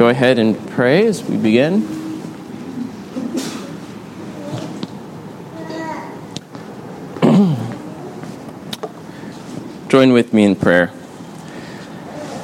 Go 0.00 0.10
ahead 0.10 0.38
and 0.38 0.56
pray 0.70 1.08
as 1.08 1.24
we 1.24 1.36
begin. 1.36 1.82
Join 9.88 10.12
with 10.12 10.32
me 10.32 10.44
in 10.44 10.54
prayer. 10.54 10.92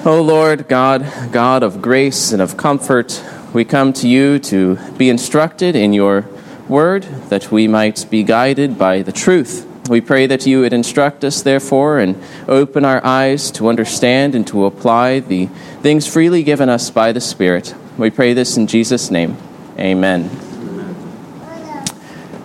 O 0.04 0.20
Lord 0.20 0.66
God, 0.66 1.06
God 1.30 1.62
of 1.62 1.80
grace 1.80 2.32
and 2.32 2.42
of 2.42 2.56
comfort, 2.56 3.22
we 3.52 3.64
come 3.64 3.92
to 3.92 4.08
you 4.08 4.40
to 4.40 4.76
be 4.98 5.08
instructed 5.08 5.76
in 5.76 5.92
your 5.92 6.24
word 6.68 7.04
that 7.28 7.52
we 7.52 7.68
might 7.68 8.04
be 8.10 8.24
guided 8.24 8.76
by 8.76 9.02
the 9.02 9.12
truth. 9.12 9.64
We 9.88 10.00
pray 10.00 10.26
that 10.26 10.46
you 10.46 10.60
would 10.60 10.72
instruct 10.72 11.24
us, 11.24 11.42
therefore, 11.42 11.98
and 11.98 12.22
open 12.48 12.86
our 12.86 13.04
eyes 13.04 13.50
to 13.52 13.68
understand 13.68 14.34
and 14.34 14.46
to 14.46 14.64
apply 14.64 15.20
the 15.20 15.46
things 15.82 16.06
freely 16.06 16.42
given 16.42 16.70
us 16.70 16.88
by 16.88 17.12
the 17.12 17.20
Spirit. 17.20 17.74
We 17.98 18.08
pray 18.08 18.32
this 18.32 18.56
in 18.56 18.66
Jesus' 18.66 19.10
name. 19.10 19.36
Amen. 19.78 20.30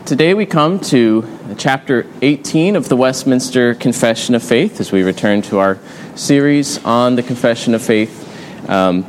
Today 0.06 0.34
we 0.34 0.46
come 0.46 0.82
to 0.82 1.26
chapter 1.58 2.06
18 2.22 2.76
of 2.76 2.90
the 2.90 2.98
Westminster 2.98 3.74
Confession 3.74 4.36
of 4.36 4.44
Faith 4.44 4.82
as 4.82 4.92
we 4.92 5.04
return 5.04 5.42
to 5.44 5.60
our 5.60 5.78
series 6.16 6.84
on 6.84 7.16
the 7.16 7.24
Confession 7.24 7.74
of 7.74 7.82
Faith. 7.82 8.70
Um, 8.70 9.06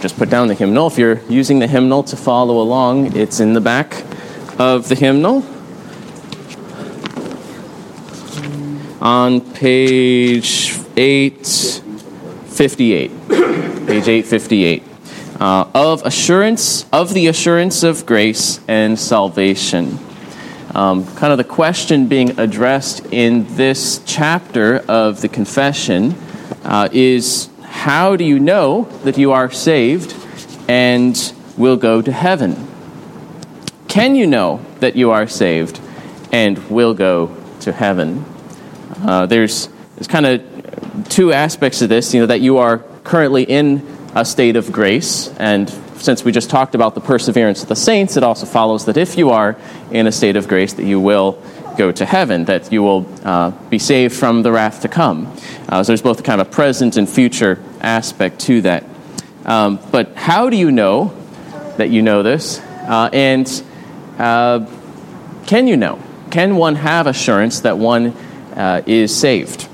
just 0.00 0.16
put 0.16 0.30
down 0.30 0.46
the 0.46 0.54
hymnal. 0.54 0.86
If 0.86 0.98
you're 0.98 1.20
using 1.28 1.58
the 1.58 1.66
hymnal 1.66 2.04
to 2.04 2.16
follow 2.16 2.60
along, 2.60 3.16
it's 3.16 3.40
in 3.40 3.54
the 3.54 3.60
back 3.60 4.04
of 4.60 4.88
the 4.88 4.94
hymnal. 4.94 5.44
On 9.04 9.40
page 9.42 10.72
858. 10.96 13.10
Page 13.86 14.08
858. 14.08 14.82
Uh, 15.38 15.68
of 15.74 16.06
assurance, 16.06 16.86
of 16.90 17.12
the 17.12 17.26
assurance 17.26 17.82
of 17.82 18.06
grace 18.06 18.60
and 18.66 18.98
salvation. 18.98 19.98
Um, 20.74 21.04
kind 21.16 21.32
of 21.32 21.36
the 21.36 21.44
question 21.44 22.08
being 22.08 22.40
addressed 22.40 23.04
in 23.12 23.44
this 23.56 24.00
chapter 24.06 24.78
of 24.88 25.20
the 25.20 25.28
confession 25.28 26.14
uh, 26.62 26.88
is 26.90 27.50
how 27.62 28.16
do 28.16 28.24
you 28.24 28.40
know 28.40 28.84
that 29.04 29.18
you 29.18 29.32
are 29.32 29.50
saved 29.50 30.16
and 30.66 31.34
will 31.58 31.76
go 31.76 32.00
to 32.00 32.10
heaven? 32.10 32.56
Can 33.86 34.14
you 34.14 34.26
know 34.26 34.64
that 34.80 34.96
you 34.96 35.10
are 35.10 35.28
saved 35.28 35.78
and 36.32 36.56
will 36.70 36.94
go 36.94 37.36
to 37.60 37.70
heaven? 37.70 38.24
Uh, 39.04 39.26
there's 39.26 39.68
there's 39.96 40.08
kind 40.08 40.26
of 40.26 41.08
two 41.08 41.32
aspects 41.32 41.82
of 41.82 41.88
this. 41.88 42.14
You 42.14 42.20
know 42.20 42.26
that 42.26 42.40
you 42.40 42.58
are 42.58 42.78
currently 43.04 43.44
in 43.44 43.86
a 44.14 44.24
state 44.24 44.56
of 44.56 44.72
grace, 44.72 45.28
and 45.38 45.68
since 45.96 46.24
we 46.24 46.32
just 46.32 46.50
talked 46.50 46.74
about 46.74 46.94
the 46.94 47.00
perseverance 47.00 47.62
of 47.62 47.68
the 47.68 47.76
saints, 47.76 48.16
it 48.16 48.22
also 48.22 48.46
follows 48.46 48.84
that 48.86 48.96
if 48.96 49.16
you 49.16 49.30
are 49.30 49.56
in 49.90 50.06
a 50.06 50.12
state 50.12 50.36
of 50.36 50.48
grace, 50.48 50.74
that 50.74 50.84
you 50.84 51.00
will 51.00 51.42
go 51.76 51.90
to 51.90 52.04
heaven, 52.04 52.44
that 52.44 52.72
you 52.72 52.82
will 52.82 53.06
uh, 53.24 53.50
be 53.70 53.78
saved 53.78 54.14
from 54.14 54.42
the 54.42 54.52
wrath 54.52 54.82
to 54.82 54.88
come. 54.88 55.26
Uh, 55.68 55.82
so 55.82 55.88
there's 55.88 56.02
both 56.02 56.22
kind 56.22 56.40
of 56.40 56.48
a 56.48 56.50
present 56.50 56.96
and 56.96 57.08
future 57.08 57.62
aspect 57.80 58.40
to 58.40 58.60
that. 58.62 58.84
Um, 59.44 59.78
but 59.90 60.14
how 60.14 60.50
do 60.50 60.56
you 60.56 60.70
know 60.70 61.14
that 61.76 61.90
you 61.90 62.02
know 62.02 62.22
this? 62.22 62.60
Uh, 62.60 63.10
and 63.12 63.64
uh, 64.18 64.66
can 65.46 65.66
you 65.66 65.76
know? 65.76 66.00
Can 66.30 66.56
one 66.56 66.76
have 66.76 67.06
assurance 67.06 67.60
that 67.60 67.78
one 67.78 68.14
uh, 68.54 68.82
is 68.86 69.14
saved? 69.14 69.68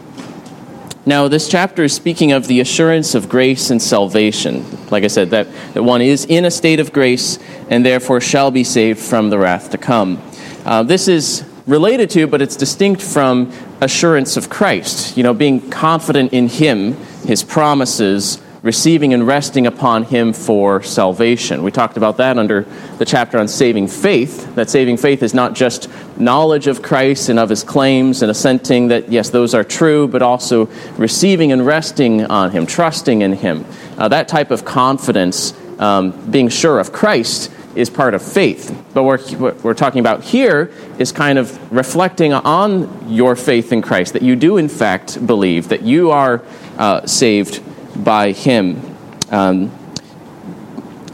Now, 1.07 1.29
this 1.29 1.49
chapter 1.49 1.85
is 1.85 1.95
speaking 1.95 2.33
of 2.33 2.47
the 2.47 2.61
assurance 2.61 3.15
of 3.15 3.29
grace 3.29 3.71
and 3.71 3.81
salvation. 3.81 4.65
Like 4.91 5.03
I 5.03 5.07
said, 5.07 5.31
that, 5.31 5.49
that 5.73 5.83
one 5.83 6.03
is 6.03 6.27
in 6.27 6.45
a 6.45 6.51
state 6.51 6.79
of 6.79 6.93
grace 6.93 7.39
and 7.71 7.85
therefore 7.85 8.21
shall 8.21 8.51
be 8.51 8.65
saved 8.65 8.99
from 8.99 9.31
the 9.31 9.39
wrath 9.39 9.71
to 9.71 9.79
come. 9.79 10.23
Uh, 10.65 10.83
this 10.83 11.09
is 11.09 11.45
related 11.67 12.11
to, 12.11 12.27
but 12.27 12.43
it's 12.43 12.55
distinct 12.55 13.01
from 13.01 13.51
assurance 13.81 14.37
of 14.37 14.51
Christ. 14.51 15.17
You 15.17 15.23
know, 15.23 15.33
being 15.33 15.71
confident 15.71 16.35
in 16.35 16.49
Him, 16.49 16.95
His 17.25 17.43
promises, 17.43 18.41
receiving 18.63 19.15
and 19.15 19.27
resting 19.27 19.67
upon 19.67 20.05
Him 20.05 20.33
for 20.33 20.83
salvation. 20.83 21.63
We 21.63 21.71
talked 21.71 21.97
about 21.97 22.19
that 22.19 22.39
under 22.39 22.63
the 22.99 23.05
chapter 23.05 23.39
on 23.39 23.49
saving 23.49 23.89
faith, 23.89 24.55
that 24.55 24.69
saving 24.69 24.99
faith 24.99 25.23
is 25.23 25.33
not 25.33 25.55
just 25.55 25.89
knowledge 26.19 26.67
of 26.67 26.83
Christ 26.83 27.29
and 27.29 27.39
of 27.39 27.49
His 27.49 27.65
claims 27.65 28.23
and 28.23 28.31
assenting 28.31 28.89
that, 28.89 29.11
yes, 29.11 29.31
those 29.31 29.55
are 29.55 29.65
true, 29.65 30.09
but 30.09 30.23
also 30.23 30.67
receiving 30.99 31.53
and 31.53 31.65
resting 31.65 32.25
on 32.27 32.51
Him, 32.51 32.67
trusting 32.67 33.23
in 33.23 33.33
Him. 33.33 33.65
Uh, 33.97 34.09
that 34.09 34.29
type 34.29 34.51
of 34.51 34.65
confidence, 34.65 35.55
um, 35.79 36.31
being 36.31 36.49
sure 36.49 36.79
of 36.79 36.93
Christ, 36.93 37.51
is 37.75 37.89
part 37.89 38.15
of 38.15 38.23
faith. 38.23 38.77
But 38.93 39.05
what 39.05 39.33
we're 39.63 39.75
talking 39.75 40.01
about 40.01 40.25
here 40.25 40.73
is 40.99 41.13
kind 41.13 41.39
of 41.39 41.73
reflecting 41.73 42.33
on 42.33 43.09
your 43.09 43.37
faith 43.37 43.73
in 43.73 43.81
Christ, 43.81 44.13
that 44.15 44.23
you 44.23 44.35
do, 44.35 44.57
in 44.57 44.69
fact, 44.69 45.25
believe, 45.25 45.69
that 45.69 45.83
you 45.83 46.11
are 46.11 46.43
uh, 46.77 47.07
saved 47.07 47.63
by 47.97 48.33
Him. 48.33 48.81
Um, 49.31 49.71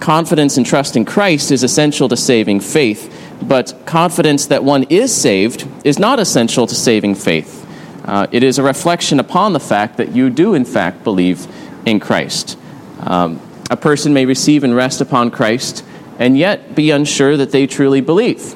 confidence 0.00 0.56
and 0.56 0.64
trust 0.64 0.97
in 0.97 1.04
Christ 1.04 1.50
is 1.50 1.62
essential 1.62 2.09
to 2.09 2.16
saving 2.16 2.60
faith, 2.60 3.12
but 3.42 3.75
confidence 3.87 4.47
that 4.47 4.64
one 4.64 4.84
is 4.84 5.14
saved 5.14 5.66
is 5.84 5.98
not 5.98 6.19
essential 6.19 6.66
to 6.66 6.75
saving 6.75 7.14
faith. 7.14 7.64
Uh, 8.04 8.26
it 8.31 8.42
is 8.42 8.59
a 8.59 8.62
reflection 8.62 9.19
upon 9.19 9.53
the 9.53 9.60
fact 9.60 9.97
that 9.97 10.14
you 10.14 10.31
do, 10.31 10.54
in 10.54 10.64
fact, 10.64 11.03
believe 11.03 11.47
in 11.84 11.98
Christ. 11.98 12.56
Um, 13.00 13.41
a 13.69 13.76
person 13.76 14.14
may 14.14 14.26
receive 14.26 14.62
and 14.62 14.76
rest 14.76 15.00
upon 15.00 15.31
Christ 15.31 15.84
and 16.19 16.38
yet 16.38 16.75
be 16.75 16.91
unsure 16.91 17.37
that 17.37 17.50
they 17.50 17.66
truly 17.66 18.00
believe. 18.00 18.54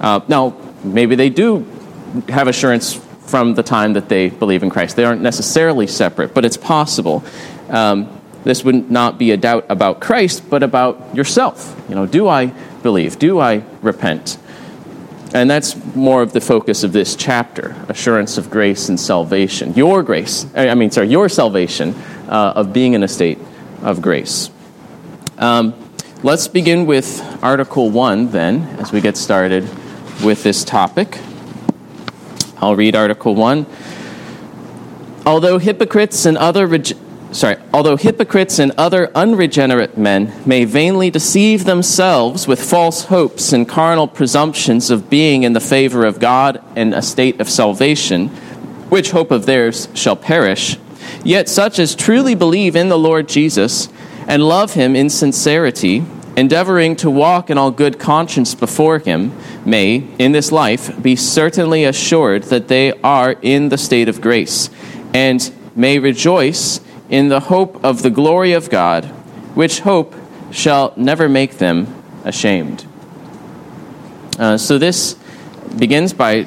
Uh, 0.00 0.20
now, 0.26 0.56
maybe 0.82 1.14
they 1.14 1.28
do 1.28 1.66
have 2.28 2.48
assurance 2.48 3.06
from 3.30 3.54
the 3.54 3.62
time 3.62 3.92
that 3.92 4.08
they 4.08 4.28
believe 4.28 4.64
in 4.64 4.70
Christ. 4.70 4.96
They 4.96 5.04
aren't 5.04 5.22
necessarily 5.22 5.86
separate, 5.86 6.34
but 6.34 6.44
it's 6.44 6.56
possible. 6.56 7.22
Um, 7.68 8.20
this 8.42 8.64
would 8.64 8.90
not 8.90 9.18
be 9.18 9.30
a 9.30 9.36
doubt 9.36 9.66
about 9.68 10.00
Christ, 10.00 10.50
but 10.50 10.62
about 10.62 11.14
yourself. 11.14 11.80
You 11.88 11.94
know, 11.94 12.06
do 12.06 12.26
I 12.26 12.46
believe? 12.82 13.18
Do 13.18 13.38
I 13.38 13.62
repent? 13.82 14.38
And 15.32 15.48
that's 15.48 15.76
more 15.94 16.22
of 16.22 16.32
the 16.32 16.40
focus 16.40 16.82
of 16.82 16.92
this 16.92 17.14
chapter 17.14 17.76
assurance 17.88 18.36
of 18.36 18.50
grace 18.50 18.88
and 18.88 18.98
salvation. 18.98 19.74
Your 19.74 20.02
grace, 20.02 20.46
I 20.56 20.74
mean, 20.74 20.90
sorry, 20.90 21.08
your 21.08 21.28
salvation 21.28 21.94
uh, 22.28 22.54
of 22.56 22.72
being 22.72 22.94
in 22.94 23.04
a 23.04 23.08
state 23.08 23.38
of 23.82 24.02
grace. 24.02 24.50
Um, 25.38 25.72
let's 26.24 26.48
begin 26.48 26.84
with 26.84 27.22
Article 27.44 27.90
1 27.90 28.30
then, 28.30 28.62
as 28.80 28.90
we 28.90 29.00
get 29.00 29.16
started 29.16 29.62
with 30.24 30.42
this 30.42 30.64
topic. 30.64 31.20
I'll 32.60 32.76
read 32.76 32.94
Article 32.94 33.34
1. 33.34 33.64
Although 35.24 35.58
hypocrites 35.58 36.26
and 36.26 36.36
other 36.36 36.66
reg- 36.66 36.96
sorry, 37.32 37.56
although 37.72 37.96
hypocrites 37.96 38.58
and 38.58 38.72
other 38.76 39.10
unregenerate 39.14 39.96
men 39.96 40.32
may 40.44 40.66
vainly 40.66 41.08
deceive 41.08 41.64
themselves 41.64 42.46
with 42.46 42.62
false 42.62 43.04
hopes 43.04 43.54
and 43.54 43.66
carnal 43.66 44.06
presumptions 44.06 44.90
of 44.90 45.08
being 45.08 45.42
in 45.42 45.54
the 45.54 45.60
favor 45.60 46.04
of 46.04 46.20
God 46.20 46.62
and 46.76 46.92
a 46.92 47.00
state 47.00 47.40
of 47.40 47.48
salvation, 47.48 48.28
which 48.90 49.12
hope 49.12 49.30
of 49.30 49.46
theirs 49.46 49.88
shall 49.94 50.16
perish, 50.16 50.78
yet 51.24 51.48
such 51.48 51.78
as 51.78 51.94
truly 51.94 52.34
believe 52.34 52.76
in 52.76 52.90
the 52.90 52.98
Lord 52.98 53.26
Jesus 53.26 53.88
and 54.28 54.46
love 54.46 54.74
him 54.74 54.94
in 54.94 55.08
sincerity, 55.08 56.00
endeavoring 56.36 56.96
to 56.96 57.10
walk 57.10 57.50
in 57.50 57.58
all 57.58 57.70
good 57.70 57.98
conscience 57.98 58.54
before 58.54 58.98
him, 58.98 59.32
may, 59.64 60.06
in 60.18 60.32
this 60.32 60.52
life, 60.52 61.00
be 61.02 61.16
certainly 61.16 61.84
assured 61.84 62.44
that 62.44 62.68
they 62.68 62.92
are 63.02 63.32
in 63.42 63.68
the 63.68 63.78
state 63.78 64.08
of 64.08 64.20
grace, 64.20 64.70
and 65.12 65.52
may 65.74 65.98
rejoice 65.98 66.80
in 67.08 67.28
the 67.28 67.40
hope 67.40 67.84
of 67.84 68.02
the 68.02 68.10
glory 68.10 68.52
of 68.52 68.70
God, 68.70 69.04
which 69.54 69.80
hope 69.80 70.14
shall 70.52 70.92
never 70.96 71.28
make 71.28 71.58
them 71.58 72.02
ashamed. 72.24 72.86
Uh, 74.38 74.56
so 74.56 74.78
this 74.78 75.16
begins 75.78 76.12
by 76.12 76.46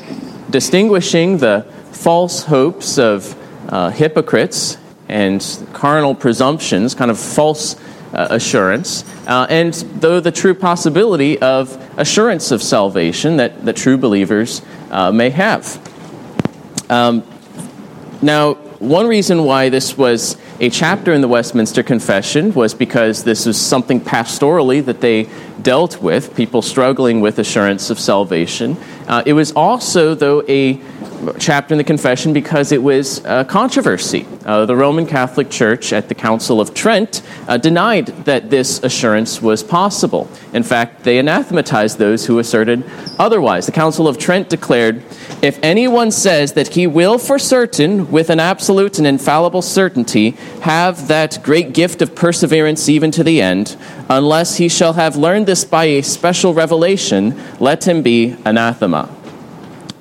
distinguishing 0.49 1.37
the 1.37 1.65
false 1.91 2.43
hopes 2.43 2.97
of 2.97 3.35
uh, 3.69 3.89
hypocrites 3.89 4.77
and 5.07 5.67
carnal 5.73 6.15
presumptions, 6.15 6.95
kind 6.95 7.11
of 7.11 7.19
false 7.19 7.75
uh, 8.13 8.27
assurance, 8.29 9.03
uh, 9.27 9.47
and 9.49 9.73
though 9.73 10.19
the 10.19 10.31
true 10.31 10.53
possibility 10.53 11.39
of 11.41 11.75
assurance 11.97 12.51
of 12.51 12.61
salvation 12.61 13.37
that, 13.37 13.65
that 13.65 13.75
true 13.75 13.97
believers 13.97 14.61
uh, 14.91 15.11
may 15.11 15.29
have. 15.29 15.79
Um, 16.89 17.23
now, 18.21 18.53
one 18.79 19.07
reason 19.07 19.43
why 19.43 19.69
this 19.69 19.97
was 19.97 20.37
a 20.59 20.69
chapter 20.69 21.11
in 21.13 21.21
the 21.21 21.27
Westminster 21.27 21.81
Confession 21.81 22.53
was 22.53 22.73
because 22.73 23.23
this 23.23 23.45
was 23.45 23.59
something 23.59 23.99
pastorally 23.99 24.85
that 24.85 25.01
they 25.01 25.27
dealt 25.61 26.01
with, 26.01 26.35
people 26.35 26.61
struggling 26.61 27.21
with 27.21 27.39
assurance 27.39 27.89
of 27.89 27.99
salvation. 27.99 28.77
Uh, 29.07 29.23
it 29.25 29.33
was 29.33 29.51
also, 29.53 30.13
though, 30.13 30.43
a 30.47 30.79
chapter 31.39 31.73
in 31.73 31.77
the 31.77 31.83
confession 31.83 32.33
because 32.33 32.71
it 32.71 32.83
was 32.83 33.23
a 33.25 33.45
controversy. 33.45 34.27
Uh, 34.45 34.65
the 34.65 34.75
Roman 34.75 35.05
Catholic 35.05 35.49
Church 35.49 35.93
at 35.93 36.09
the 36.09 36.15
Council 36.15 36.59
of 36.59 36.73
Trent 36.73 37.21
uh, 37.47 37.57
denied 37.57 38.07
that 38.25 38.49
this 38.49 38.83
assurance 38.83 39.41
was 39.41 39.63
possible. 39.63 40.29
In 40.53 40.63
fact, 40.63 41.03
they 41.03 41.17
anathematized 41.17 41.97
those 41.97 42.25
who 42.25 42.39
asserted 42.39 42.83
otherwise. 43.17 43.65
The 43.65 43.71
Council 43.71 44.07
of 44.07 44.17
Trent 44.17 44.49
declared 44.49 45.01
if 45.43 45.59
anyone 45.61 46.09
says 46.09 46.53
that 46.53 46.69
he 46.69 46.87
will 46.87 47.17
for 47.17 47.37
certain, 47.37 48.09
with 48.09 48.29
an 48.29 48.39
absolute 48.39 48.97
and 48.97 49.05
infallible 49.05 49.61
certainty, 49.61 50.31
have 50.61 51.09
that 51.09 51.43
great 51.43 51.73
gift 51.73 52.01
of 52.01 52.15
perseverance 52.15 52.87
even 52.87 53.11
to 53.11 53.25
the 53.25 53.41
end, 53.41 53.75
unless 54.09 54.55
he 54.55 54.69
shall 54.69 54.93
have 54.93 55.17
learned 55.17 55.45
this 55.45 55.65
by 55.65 55.83
a 55.83 56.01
special 56.01 56.53
revelation, 56.53 57.37
let 57.59 57.85
him 57.85 58.01
be 58.01 58.37
anathema. 58.45 59.13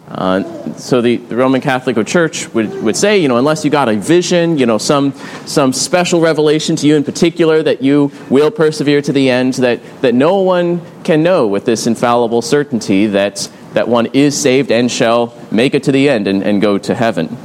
Uh, 0.07 0.75
so 0.75 1.01
the, 1.01 1.17
the, 1.17 1.35
Roman 1.35 1.61
Catholic 1.61 2.07
Church 2.07 2.49
would, 2.55 2.83
would 2.85 2.97
say, 2.97 3.19
you 3.19 3.27
know, 3.27 3.39
unless 3.39 3.65
you 3.65 3.71
got 3.71 3.89
a 3.89 3.97
vision, 3.97 4.59
you 4.59 4.67
know, 4.67 4.79
some, 4.79 5.13
some 5.47 5.73
special 5.73 6.21
revelation 6.21 6.77
to 6.77 6.87
you 6.87 6.95
in 6.95 7.03
particular 7.03 7.65
that 7.65 7.83
you 7.83 8.13
will 8.31 8.51
persevere 8.51 9.03
to 9.03 9.13
the 9.13 9.29
end, 9.29 9.55
that, 9.55 9.81
that 10.03 10.15
no 10.15 10.41
one 10.41 10.83
can 11.03 11.23
know 11.23 11.49
with 11.49 11.65
this 11.65 11.89
infallible 11.89 12.43
certainty 12.43 13.07
that, 13.07 13.51
that 13.75 13.89
one 13.89 14.07
is 14.07 14.41
saved 14.41 14.71
and 14.71 14.91
shall 14.91 15.35
make 15.51 15.75
it 15.75 15.83
to 15.85 15.93
the 15.93 16.09
end 16.09 16.27
and, 16.27 16.43
and 16.43 16.61
go 16.61 16.79
to 16.79 16.95
heaven. 16.95 17.37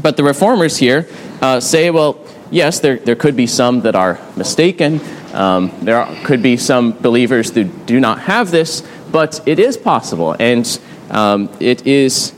But 0.00 0.16
the 0.16 0.24
reformers 0.24 0.76
here 0.76 1.08
uh, 1.40 1.60
say, 1.60 1.90
well, 1.90 2.18
yes, 2.50 2.80
there, 2.80 2.96
there 2.96 3.16
could 3.16 3.36
be 3.36 3.46
some 3.46 3.82
that 3.82 3.94
are 3.94 4.18
mistaken. 4.36 5.00
Um, 5.32 5.72
there 5.82 5.98
are, 5.98 6.24
could 6.24 6.42
be 6.42 6.56
some 6.56 6.92
believers 6.92 7.50
who 7.50 7.64
do 7.64 8.00
not 8.00 8.20
have 8.20 8.50
this, 8.50 8.82
but 9.10 9.40
it 9.46 9.58
is 9.58 9.76
possible. 9.76 10.34
And 10.38 10.80
um, 11.10 11.48
it 11.60 11.86
is 11.86 12.32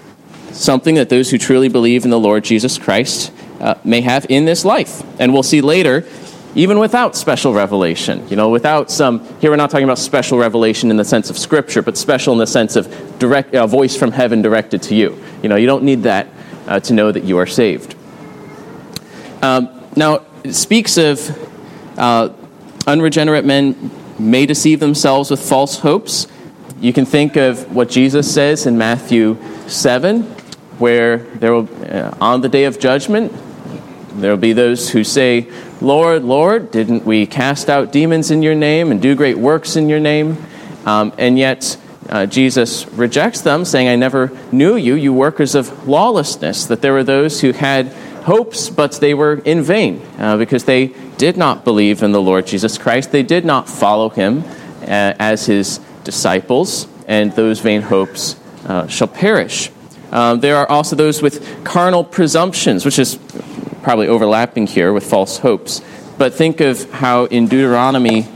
something 0.53 0.97
that 0.97 1.09
those 1.09 1.31
who 1.31 1.38
truly 1.38 1.69
believe 1.69 2.05
in 2.05 2.11
the 2.11 2.19
Lord 2.19 2.44
Jesus 2.44 2.79
Christ 2.79 3.32
uh, 3.61 3.75
may 3.85 4.00
have 4.03 4.27
in 4.29 4.44
this 4.44 4.65
life. 4.65 5.03
And 5.19 5.32
we'll 5.32 5.43
see 5.43 5.61
later, 5.61 6.03
even 6.55 6.79
without 6.79 7.17
special 7.17 7.53
revelation, 7.53 8.27
you 8.29 8.37
know, 8.37 8.49
without 8.49 8.91
some, 8.91 9.25
here 9.41 9.51
we're 9.51 9.56
not 9.56 9.71
talking 9.71 9.85
about 9.85 9.99
special 9.99 10.39
revelation 10.39 10.91
in 10.91 10.97
the 10.97 11.05
sense 11.05 11.29
of 11.29 11.37
Scripture, 11.37 11.83
but 11.83 11.97
special 11.97 12.33
in 12.33 12.39
the 12.39 12.47
sense 12.47 12.77
of 12.77 13.19
direct, 13.19 13.55
a 13.55 13.67
voice 13.67 13.97
from 13.97 14.12
heaven 14.12 14.41
directed 14.41 14.83
to 14.83 14.95
you. 14.95 15.21
You 15.43 15.49
know, 15.49 15.56
you 15.56 15.67
don't 15.67 15.83
need 15.83 16.05
that 16.05 16.29
uh, 16.69 16.81
to 16.81 16.93
know 16.93 17.11
that 17.11 17.25
you 17.25 17.39
are 17.39 17.47
saved. 17.47 17.97
Um, 19.43 19.69
now, 19.97 20.23
it 20.45 20.55
speaks 20.55 20.97
of 20.97 21.99
uh, 21.99 22.31
unregenerate 22.87 23.45
men 23.45 23.91
may 24.19 24.47
deceive 24.47 24.79
themselves 24.79 25.31
with 25.31 25.41
false 25.41 25.81
hopes. 25.81 26.29
You 26.81 26.93
can 26.93 27.05
think 27.05 27.37
of 27.37 27.75
what 27.75 27.89
Jesus 27.89 28.33
says 28.33 28.67
in 28.67 28.79
Matthew 28.79 29.37
7, 29.67 30.23
where 30.79 31.19
there 31.19 31.53
will, 31.53 31.69
uh, 31.91 32.17
on 32.21 32.43
the 32.43 32.49
day 32.49 32.65
of 32.65 32.79
judgment, 32.79 33.33
there 34.20 34.31
will 34.31 34.38
be 34.38 34.52
those 34.52 34.90
who 34.90 35.05
say, 35.05 35.50
Lord, 35.81 36.25
Lord, 36.25 36.70
didn't 36.70 37.05
we 37.05 37.26
cast 37.26 37.69
out 37.69 37.93
demons 37.93 38.31
in 38.31 38.43
your 38.43 38.55
name 38.55 38.90
and 38.90 39.00
do 39.02 39.14
great 39.14 39.38
works 39.38 39.76
in 39.76 39.88
your 39.88 40.00
name? 40.00 40.37
Um, 40.87 41.12
and 41.19 41.38
yet, 41.38 41.76
uh, 42.08 42.26
Jesus 42.26 42.87
rejects 42.88 43.40
them, 43.40 43.64
saying, 43.64 43.88
I 43.88 43.96
never 43.96 44.31
knew 44.52 44.76
you, 44.76 44.94
you 44.94 45.12
workers 45.12 45.55
of 45.55 45.88
lawlessness. 45.88 46.66
That 46.66 46.82
there 46.82 46.93
were 46.93 47.05
those 47.05 47.40
who 47.40 47.52
had 47.52 47.88
hopes, 48.25 48.70
but 48.70 48.93
they 48.93 49.14
were 49.14 49.34
in 49.44 49.62
vain 49.62 50.02
uh, 50.19 50.37
because 50.37 50.64
they 50.64 50.88
did 51.19 51.37
not 51.37 51.64
believe 51.64 52.02
in 52.02 52.12
the 52.12 52.20
Lord 52.20 52.46
Jesus 52.46 52.78
Christ. 52.78 53.12
They 53.12 53.22
did 53.22 53.44
not 53.44 53.69
follow 53.69 54.08
him 54.08 54.44
uh, 54.82 55.14
as 55.19 55.46
his 55.46 55.81
disciples, 56.05 56.87
and 57.06 57.32
those 57.32 57.60
vain 57.60 57.82
hopes 57.82 58.37
uh, 58.67 58.87
shall 58.87 59.08
perish. 59.08 59.70
Um, 60.12 60.40
there 60.40 60.56
are 60.56 60.69
also 60.69 60.94
those 60.94 61.20
with 61.20 61.64
carnal 61.64 62.05
presumptions, 62.05 62.84
which 62.84 62.99
is 62.99 63.19
probably 63.84 64.08
overlapping 64.08 64.66
here 64.66 64.92
with 64.92 65.08
false 65.08 65.38
hopes. 65.38 65.82
But 66.16 66.34
think 66.34 66.60
of 66.60 66.90
how 66.90 67.26
in 67.26 67.46
Deuteronomy 67.46 68.26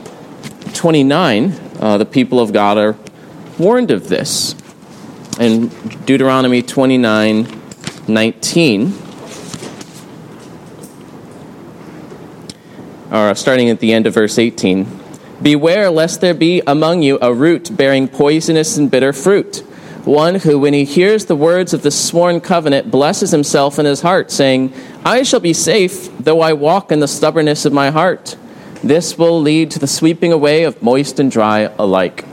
29, 0.74 1.52
uh, 1.80 1.98
the 1.98 2.04
people 2.04 2.38
of 2.38 2.52
God 2.52 2.76
are 2.76 2.96
warned 3.58 3.90
of 3.90 4.08
this. 4.08 4.54
In 5.40 5.68
Deuteronomy 6.04 6.62
29 6.62 7.62
19, 8.08 8.94
or 13.10 13.34
starting 13.34 13.68
at 13.68 13.80
the 13.80 13.92
end 13.92 14.06
of 14.06 14.14
verse 14.14 14.38
18, 14.38 14.86
Beware 15.40 15.90
lest 15.90 16.20
there 16.20 16.34
be 16.34 16.62
among 16.66 17.02
you 17.02 17.18
a 17.22 17.32
root 17.32 17.76
bearing 17.76 18.08
poisonous 18.08 18.76
and 18.76 18.90
bitter 18.90 19.12
fruit, 19.12 19.62
one 20.04 20.36
who, 20.36 20.58
when 20.58 20.74
he 20.74 20.84
hears 20.84 21.26
the 21.26 21.36
words 21.36 21.74
of 21.74 21.82
the 21.82 21.90
sworn 21.90 22.40
covenant, 22.40 22.90
blesses 22.90 23.30
himself 23.30 23.78
in 23.78 23.86
his 23.86 24.02
heart, 24.02 24.30
saying, 24.30 24.72
I 25.04 25.22
shall 25.22 25.40
be 25.40 25.52
safe, 25.52 26.16
though 26.18 26.40
I 26.40 26.52
walk 26.52 26.92
in 26.92 27.00
the 27.00 27.08
stubbornness 27.08 27.64
of 27.64 27.72
my 27.72 27.90
heart. 27.90 28.36
This 28.82 29.18
will 29.18 29.40
lead 29.40 29.70
to 29.72 29.78
the 29.78 29.86
sweeping 29.86 30.32
away 30.32 30.64
of 30.64 30.82
moist 30.82 31.18
and 31.18 31.30
dry 31.30 31.72
alike. 31.78 32.27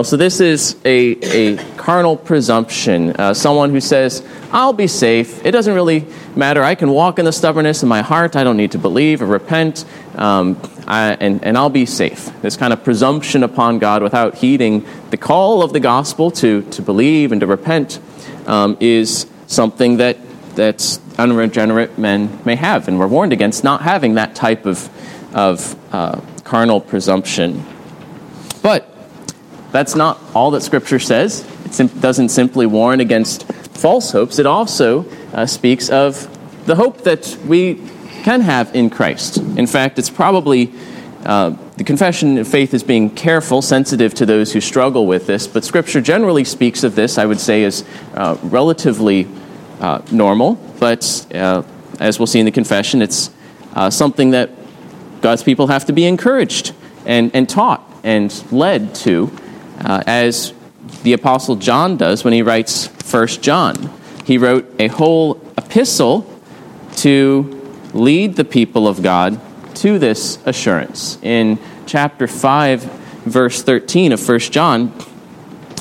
So 0.00 0.16
this 0.16 0.40
is 0.40 0.76
a, 0.86 1.18
a 1.20 1.56
carnal 1.76 2.16
presumption. 2.16 3.10
Uh, 3.10 3.34
someone 3.34 3.68
who 3.68 3.80
says, 3.80 4.26
I'll 4.50 4.72
be 4.72 4.86
safe. 4.86 5.44
It 5.44 5.50
doesn't 5.50 5.74
really 5.74 6.06
matter. 6.34 6.62
I 6.62 6.74
can 6.74 6.90
walk 6.90 7.18
in 7.18 7.26
the 7.26 7.32
stubbornness 7.32 7.82
of 7.82 7.90
my 7.90 8.00
heart. 8.00 8.34
I 8.34 8.42
don't 8.44 8.56
need 8.56 8.72
to 8.72 8.78
believe 8.78 9.20
or 9.20 9.26
repent, 9.26 9.84
um, 10.14 10.58
I, 10.86 11.16
and, 11.20 11.44
and 11.44 11.58
I'll 11.58 11.68
be 11.68 11.84
safe. 11.84 12.30
This 12.40 12.56
kind 12.56 12.72
of 12.72 12.82
presumption 12.82 13.42
upon 13.42 13.78
God 13.80 14.02
without 14.02 14.36
heeding 14.36 14.86
the 15.10 15.18
call 15.18 15.62
of 15.62 15.74
the 15.74 15.80
gospel 15.80 16.30
to, 16.30 16.62
to 16.62 16.80
believe 16.80 17.30
and 17.32 17.40
to 17.42 17.46
repent 17.46 18.00
um, 18.46 18.78
is 18.80 19.26
something 19.46 19.98
that, 19.98 20.16
that 20.54 20.98
unregenerate 21.18 21.98
men 21.98 22.40
may 22.46 22.56
have. 22.56 22.88
And 22.88 22.98
we're 22.98 23.08
warned 23.08 23.34
against 23.34 23.62
not 23.62 23.82
having 23.82 24.14
that 24.14 24.34
type 24.34 24.64
of, 24.64 24.88
of 25.36 25.76
uh, 25.94 26.20
carnal 26.44 26.80
presumption. 26.80 27.64
That's 29.72 29.94
not 29.94 30.20
all 30.34 30.50
that 30.52 30.60
Scripture 30.62 30.98
says. 30.98 31.46
It 31.80 32.00
doesn't 32.00 32.28
simply 32.28 32.66
warn 32.66 33.00
against 33.00 33.46
false 33.72 34.12
hopes, 34.12 34.38
it 34.38 34.46
also 34.46 35.04
uh, 35.32 35.46
speaks 35.46 35.88
of 35.88 36.28
the 36.66 36.76
hope 36.76 37.02
that 37.02 37.36
we 37.46 37.80
can 38.22 38.42
have 38.42 38.74
in 38.76 38.90
Christ. 38.90 39.38
In 39.38 39.66
fact, 39.66 39.98
it's 39.98 40.10
probably 40.10 40.72
uh, 41.24 41.56
the 41.76 41.84
confession 41.84 42.38
of 42.38 42.46
faith 42.46 42.74
is 42.74 42.82
being 42.82 43.10
careful, 43.10 43.62
sensitive 43.62 44.14
to 44.14 44.26
those 44.26 44.52
who 44.52 44.60
struggle 44.60 45.06
with 45.06 45.26
this, 45.26 45.46
but 45.46 45.64
Scripture 45.64 46.00
generally 46.00 46.44
speaks 46.44 46.84
of 46.84 46.94
this, 46.94 47.18
I 47.18 47.26
would 47.26 47.40
say, 47.40 47.64
as 47.64 47.84
uh, 48.14 48.36
relatively 48.42 49.26
uh, 49.80 50.02
normal. 50.12 50.54
But 50.78 51.26
uh, 51.34 51.62
as 51.98 52.18
we'll 52.18 52.26
see 52.26 52.40
in 52.40 52.46
the 52.46 52.52
confession, 52.52 53.02
it's 53.02 53.30
uh, 53.74 53.90
something 53.90 54.30
that 54.30 54.50
God's 55.22 55.42
people 55.42 55.68
have 55.68 55.86
to 55.86 55.92
be 55.92 56.04
encouraged 56.04 56.74
and, 57.06 57.30
and 57.34 57.48
taught 57.48 57.82
and 58.04 58.44
led 58.52 58.94
to 58.96 59.32
uh, 59.84 60.02
as 60.06 60.54
the 61.02 61.12
Apostle 61.12 61.56
John 61.56 61.96
does 61.96 62.24
when 62.24 62.32
he 62.32 62.42
writes 62.42 62.86
First 62.86 63.42
John. 63.42 63.90
He 64.24 64.38
wrote 64.38 64.72
a 64.78 64.88
whole 64.88 65.40
epistle 65.58 66.28
to 66.96 67.80
lead 67.92 68.36
the 68.36 68.44
people 68.44 68.86
of 68.86 69.02
God 69.02 69.40
to 69.76 69.98
this 69.98 70.38
assurance. 70.46 71.18
In 71.22 71.58
chapter 71.86 72.26
5, 72.26 72.82
verse 73.24 73.62
13 73.62 74.12
of 74.12 74.20
First 74.20 74.52
John, 74.52 74.92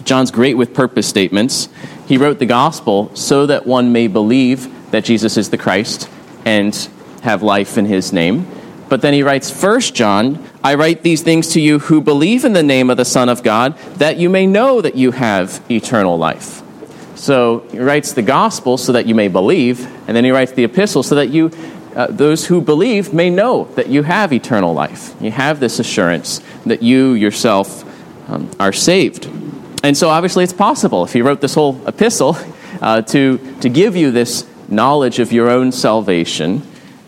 John's 0.03 0.31
great 0.31 0.57
with 0.57 0.73
purpose 0.73 1.07
statements. 1.07 1.69
He 2.07 2.17
wrote 2.17 2.39
the 2.39 2.45
gospel 2.45 3.15
so 3.15 3.45
that 3.45 3.65
one 3.65 3.91
may 3.91 4.07
believe 4.07 4.91
that 4.91 5.05
Jesus 5.05 5.37
is 5.37 5.49
the 5.49 5.57
Christ 5.57 6.09
and 6.45 6.75
have 7.21 7.43
life 7.43 7.77
in 7.77 7.85
his 7.85 8.11
name. 8.11 8.47
But 8.91 9.01
then 9.01 9.13
he 9.13 9.23
writes, 9.23 9.49
First 9.49 9.95
John, 9.95 10.45
I 10.61 10.75
write 10.75 11.01
these 11.01 11.21
things 11.21 11.53
to 11.53 11.61
you 11.61 11.79
who 11.79 12.01
believe 12.01 12.43
in 12.43 12.51
the 12.51 12.61
name 12.61 12.89
of 12.89 12.97
the 12.97 13.05
Son 13.05 13.29
of 13.29 13.41
God, 13.41 13.77
that 13.99 14.17
you 14.17 14.29
may 14.29 14.45
know 14.45 14.81
that 14.81 14.95
you 14.95 15.11
have 15.11 15.63
eternal 15.71 16.17
life. 16.17 16.61
So 17.15 17.59
he 17.71 17.79
writes 17.79 18.11
the 18.11 18.21
gospel 18.21 18.77
so 18.77 18.91
that 18.91 19.05
you 19.05 19.15
may 19.15 19.29
believe, 19.29 19.87
and 20.09 20.17
then 20.17 20.25
he 20.25 20.31
writes 20.31 20.51
the 20.51 20.65
epistle 20.65 21.03
so 21.03 21.15
that 21.15 21.29
you, 21.29 21.51
uh, 21.95 22.07
those 22.07 22.47
who 22.47 22.59
believe, 22.59 23.13
may 23.13 23.29
know 23.29 23.63
that 23.75 23.87
you 23.87 24.03
have 24.03 24.33
eternal 24.33 24.73
life. 24.73 25.15
You 25.21 25.31
have 25.31 25.61
this 25.61 25.79
assurance 25.79 26.41
that 26.65 26.83
you 26.83 27.13
yourself 27.13 27.85
um, 28.29 28.51
are 28.59 28.73
saved. 28.73 29.25
And 29.85 29.95
so 29.95 30.09
obviously 30.09 30.43
it's 30.43 30.51
possible, 30.51 31.05
if 31.05 31.13
he 31.13 31.21
wrote 31.21 31.39
this 31.39 31.53
whole 31.53 31.79
epistle, 31.87 32.35
uh, 32.81 33.03
to, 33.03 33.37
to 33.61 33.69
give 33.69 33.95
you 33.95 34.11
this 34.11 34.45
knowledge 34.67 35.19
of 35.19 35.31
your 35.31 35.49
own 35.49 35.71
salvation 35.71 36.63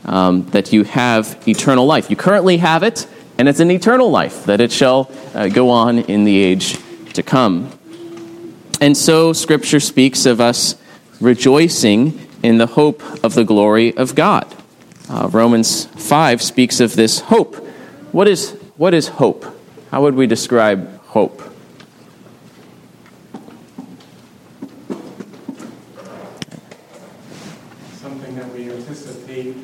um, 0.05 0.45
that 0.51 0.73
you 0.73 0.83
have 0.83 1.41
eternal 1.47 1.85
life. 1.85 2.09
You 2.09 2.15
currently 2.15 2.57
have 2.57 2.83
it, 2.83 3.07
and 3.37 3.47
it's 3.49 3.59
an 3.59 3.71
eternal 3.71 4.09
life, 4.09 4.45
that 4.45 4.61
it 4.61 4.71
shall 4.71 5.11
uh, 5.33 5.47
go 5.47 5.69
on 5.69 5.99
in 5.99 6.23
the 6.23 6.37
age 6.37 6.77
to 7.13 7.23
come. 7.23 7.71
And 8.81 8.97
so, 8.97 9.33
Scripture 9.33 9.79
speaks 9.79 10.25
of 10.25 10.41
us 10.41 10.75
rejoicing 11.21 12.27
in 12.41 12.57
the 12.57 12.67
hope 12.67 13.01
of 13.23 13.33
the 13.33 13.43
glory 13.43 13.95
of 13.95 14.15
God. 14.15 14.53
Uh, 15.09 15.29
Romans 15.31 15.85
5 15.85 16.41
speaks 16.41 16.79
of 16.79 16.95
this 16.95 17.19
hope. 17.21 17.55
What 18.11 18.27
is, 18.27 18.51
what 18.77 18.93
is 18.93 19.07
hope? 19.07 19.45
how 19.93 20.01
would 20.01 20.15
we 20.15 20.25
describe 20.25 20.99
hope? 21.03 21.39
Something 28.01 28.35
that 28.35 28.51
we 28.55 28.71
anticipate 28.71 29.55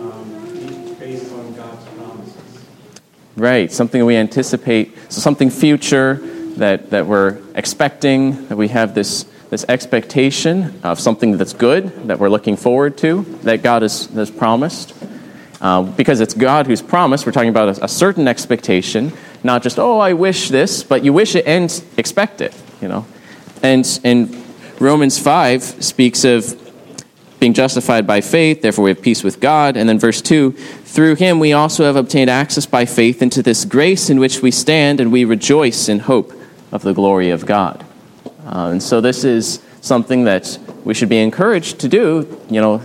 um, 0.00 0.96
based 0.98 1.30
on 1.34 1.52
God's 1.52 1.84
promises. 1.88 2.64
Right, 3.40 3.72
something 3.72 4.04
we 4.04 4.16
anticipate, 4.16 4.94
so 5.10 5.22
something 5.22 5.48
future 5.48 6.16
that, 6.56 6.90
that 6.90 7.06
we're 7.06 7.38
expecting, 7.54 8.46
that 8.48 8.58
we 8.58 8.68
have 8.68 8.94
this, 8.94 9.24
this 9.48 9.64
expectation 9.66 10.78
of 10.82 11.00
something 11.00 11.38
that's 11.38 11.54
good, 11.54 12.08
that 12.08 12.18
we're 12.18 12.28
looking 12.28 12.56
forward 12.56 12.98
to, 12.98 13.22
that 13.44 13.62
God 13.62 13.80
has, 13.80 14.08
has 14.08 14.30
promised. 14.30 14.92
Uh, 15.58 15.84
because 15.84 16.20
it's 16.20 16.34
God 16.34 16.66
who's 16.66 16.82
promised, 16.82 17.24
we're 17.24 17.32
talking 17.32 17.48
about 17.48 17.78
a, 17.78 17.84
a, 17.84 17.88
certain 17.88 18.28
expectation, 18.28 19.10
not 19.42 19.62
just, 19.62 19.78
oh, 19.78 19.98
I 19.98 20.12
wish 20.12 20.50
this, 20.50 20.82
but 20.82 21.02
you 21.02 21.14
wish 21.14 21.34
it 21.34 21.46
and 21.46 21.82
expect 21.96 22.42
it, 22.42 22.54
you 22.82 22.88
know. 22.88 23.06
And, 23.62 24.00
and 24.04 24.36
Romans 24.78 25.18
5 25.18 25.62
speaks 25.82 26.24
of 26.24 26.59
being 27.40 27.54
justified 27.54 28.06
by 28.06 28.20
faith, 28.20 28.62
therefore 28.62 28.84
we 28.84 28.90
have 28.90 29.02
peace 29.02 29.24
with 29.24 29.40
God. 29.40 29.76
And 29.76 29.88
then 29.88 29.98
verse 29.98 30.20
2 30.20 30.52
through 30.52 31.14
him 31.16 31.38
we 31.38 31.52
also 31.52 31.84
have 31.84 31.96
obtained 31.96 32.28
access 32.28 32.66
by 32.66 32.84
faith 32.84 33.22
into 33.22 33.42
this 33.42 33.64
grace 33.64 34.10
in 34.10 34.20
which 34.20 34.42
we 34.42 34.50
stand, 34.50 35.00
and 35.00 35.10
we 35.10 35.24
rejoice 35.24 35.88
in 35.88 36.00
hope 36.00 36.32
of 36.70 36.82
the 36.82 36.92
glory 36.92 37.30
of 37.30 37.46
God. 37.46 37.84
Uh, 38.44 38.68
and 38.72 38.82
so 38.82 39.00
this 39.00 39.24
is 39.24 39.62
something 39.80 40.24
that 40.24 40.58
we 40.84 40.94
should 40.94 41.08
be 41.08 41.18
encouraged 41.18 41.80
to 41.80 41.88
do. 41.88 42.40
You 42.50 42.60
know, 42.60 42.82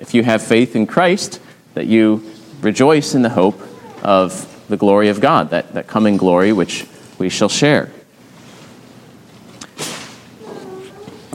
if 0.00 0.14
you 0.14 0.22
have 0.22 0.42
faith 0.42 0.74
in 0.74 0.86
Christ, 0.86 1.40
that 1.74 1.86
you 1.86 2.30
rejoice 2.60 3.14
in 3.14 3.22
the 3.22 3.30
hope 3.30 3.60
of 4.02 4.48
the 4.68 4.76
glory 4.76 5.08
of 5.08 5.20
God, 5.20 5.50
that, 5.50 5.74
that 5.74 5.86
coming 5.86 6.16
glory 6.16 6.52
which 6.52 6.86
we 7.18 7.28
shall 7.28 7.48
share. 7.48 7.90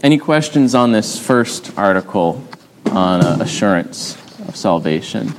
Any 0.03 0.17
questions 0.17 0.75
on 0.75 0.91
this 0.91 1.19
first 1.19 1.77
article 1.77 2.46
on 2.91 3.21
uh, 3.21 3.37
assurance 3.41 4.15
of 4.47 4.55
salvation? 4.55 5.33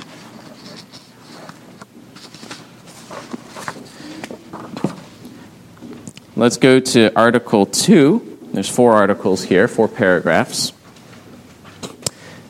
Let's 6.35 6.57
go 6.57 6.79
to 6.79 7.13
Article 7.17 7.65
2. 7.65 8.49
There's 8.53 8.69
four 8.69 8.93
articles 8.93 9.43
here, 9.43 9.67
four 9.67 9.87
paragraphs. 9.87 10.73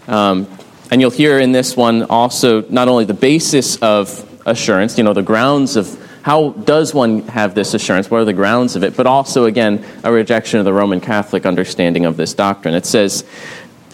Um, 0.08 0.48
and 0.91 1.01
you'll 1.01 1.12
hear 1.12 1.39
in 1.39 1.51
this 1.51 1.75
one 1.75 2.03
also 2.03 2.62
not 2.70 2.88
only 2.88 3.06
the 3.06 3.13
basis 3.13 3.77
of 3.77 4.25
assurance, 4.46 4.98
you 4.98 5.03
know, 5.03 5.13
the 5.13 5.22
grounds 5.22 5.75
of 5.75 5.98
how 6.22 6.50
does 6.50 6.94
one 6.94 7.27
have 7.29 7.56
this 7.56 7.74
assurance, 7.74 8.12
what 8.12 8.22
are 8.22 8.25
the 8.25 8.34
grounds 8.34 8.75
of 8.75 8.84
it, 8.84 8.96
but 8.96 9.08
also, 9.08 9.46
again, 9.46 9.84
a 10.03 10.12
rejection 10.12 10.60
of 10.60 10.65
the 10.65 10.74
Roman 10.74 11.00
Catholic 11.00 11.46
understanding 11.46 12.06
of 12.06 12.18
this 12.18 12.34
doctrine. 12.34 12.74
It 12.74 12.86
says, 12.86 13.24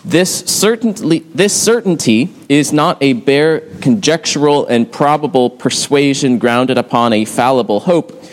this 0.05 0.45
certainty, 0.45 1.19
this 1.33 1.59
certainty 1.59 2.33
is 2.47 2.71
not 2.71 3.01
a 3.01 3.13
bare 3.13 3.61
conjectural 3.81 4.65
and 4.67 4.91
probable 4.91 5.49
persuasion 5.49 6.37
grounded 6.37 6.77
upon 6.77 7.11
a 7.11 7.25
fallible 7.25 7.81
hope 7.81 8.23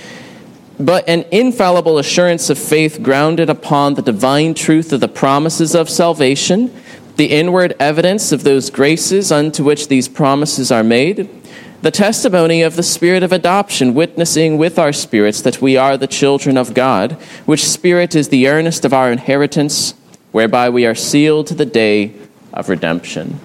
but 0.78 1.08
an 1.08 1.24
infallible 1.30 1.98
assurance 1.98 2.50
of 2.50 2.58
faith 2.58 3.02
grounded 3.02 3.48
upon 3.48 3.94
the 3.94 4.02
divine 4.02 4.54
truth 4.54 4.92
of 4.92 5.00
the 5.00 5.08
promises 5.08 5.74
of 5.74 5.88
salvation, 5.88 6.74
the 7.16 7.26
inward 7.26 7.74
evidence 7.78 8.32
of 8.32 8.42
those 8.42 8.70
graces 8.70 9.30
unto 9.30 9.62
which 9.62 9.88
these 9.88 10.08
promises 10.08 10.72
are 10.72 10.82
made, 10.82 11.28
the 11.82 11.90
testimony 11.90 12.62
of 12.62 12.76
the 12.76 12.82
Spirit 12.82 13.22
of 13.22 13.32
adoption, 13.32 13.94
witnessing 13.94 14.56
with 14.56 14.78
our 14.78 14.92
spirits 14.92 15.40
that 15.42 15.60
we 15.60 15.76
are 15.76 15.96
the 15.96 16.06
children 16.06 16.56
of 16.56 16.74
God, 16.74 17.12
which 17.44 17.68
Spirit 17.68 18.14
is 18.14 18.28
the 18.28 18.48
earnest 18.48 18.84
of 18.84 18.92
our 18.92 19.12
inheritance, 19.12 19.94
whereby 20.32 20.70
we 20.70 20.86
are 20.86 20.94
sealed 20.94 21.46
to 21.46 21.54
the 21.54 21.66
day 21.66 22.14
of 22.52 22.68
redemption. 22.68 23.38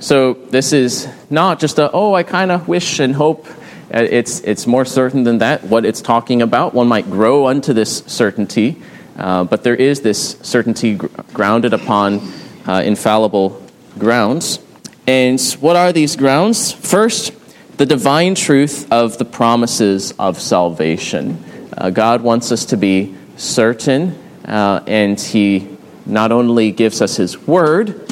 So, 0.00 0.34
this 0.34 0.72
is 0.72 1.08
not 1.30 1.58
just 1.58 1.78
a, 1.78 1.90
oh, 1.90 2.14
I 2.14 2.22
kind 2.22 2.50
of 2.50 2.68
wish 2.68 3.00
and 3.00 3.14
hope 3.14 3.46
uh, 3.92 3.98
it's, 4.00 4.40
it's 4.40 4.66
more 4.66 4.84
certain 4.84 5.24
than 5.24 5.38
that, 5.38 5.62
what 5.64 5.84
it's 5.84 6.00
talking 6.00 6.42
about. 6.42 6.74
One 6.74 6.88
might 6.88 7.10
grow 7.10 7.46
unto 7.46 7.72
this 7.72 7.98
certainty, 8.06 8.82
uh, 9.16 9.44
but 9.44 9.62
there 9.62 9.76
is 9.76 10.00
this 10.00 10.38
certainty 10.42 10.96
gr- 10.96 11.06
grounded 11.32 11.72
upon 11.72 12.20
uh, 12.66 12.82
infallible 12.84 13.62
grounds. 13.98 14.58
And 15.06 15.40
what 15.60 15.76
are 15.76 15.92
these 15.92 16.16
grounds? 16.16 16.72
First, 16.72 17.32
the 17.76 17.86
divine 17.86 18.34
truth 18.34 18.90
of 18.90 19.18
the 19.18 19.24
promises 19.24 20.12
of 20.18 20.40
salvation. 20.40 21.44
Uh, 21.76 21.90
God 21.90 22.22
wants 22.22 22.50
us 22.52 22.64
to 22.66 22.76
be 22.76 23.14
certain, 23.36 24.18
uh, 24.44 24.82
and 24.86 25.20
He 25.20 25.76
not 26.06 26.32
only 26.32 26.70
gives 26.72 27.00
us 27.00 27.16
His 27.16 27.38
word, 27.38 28.10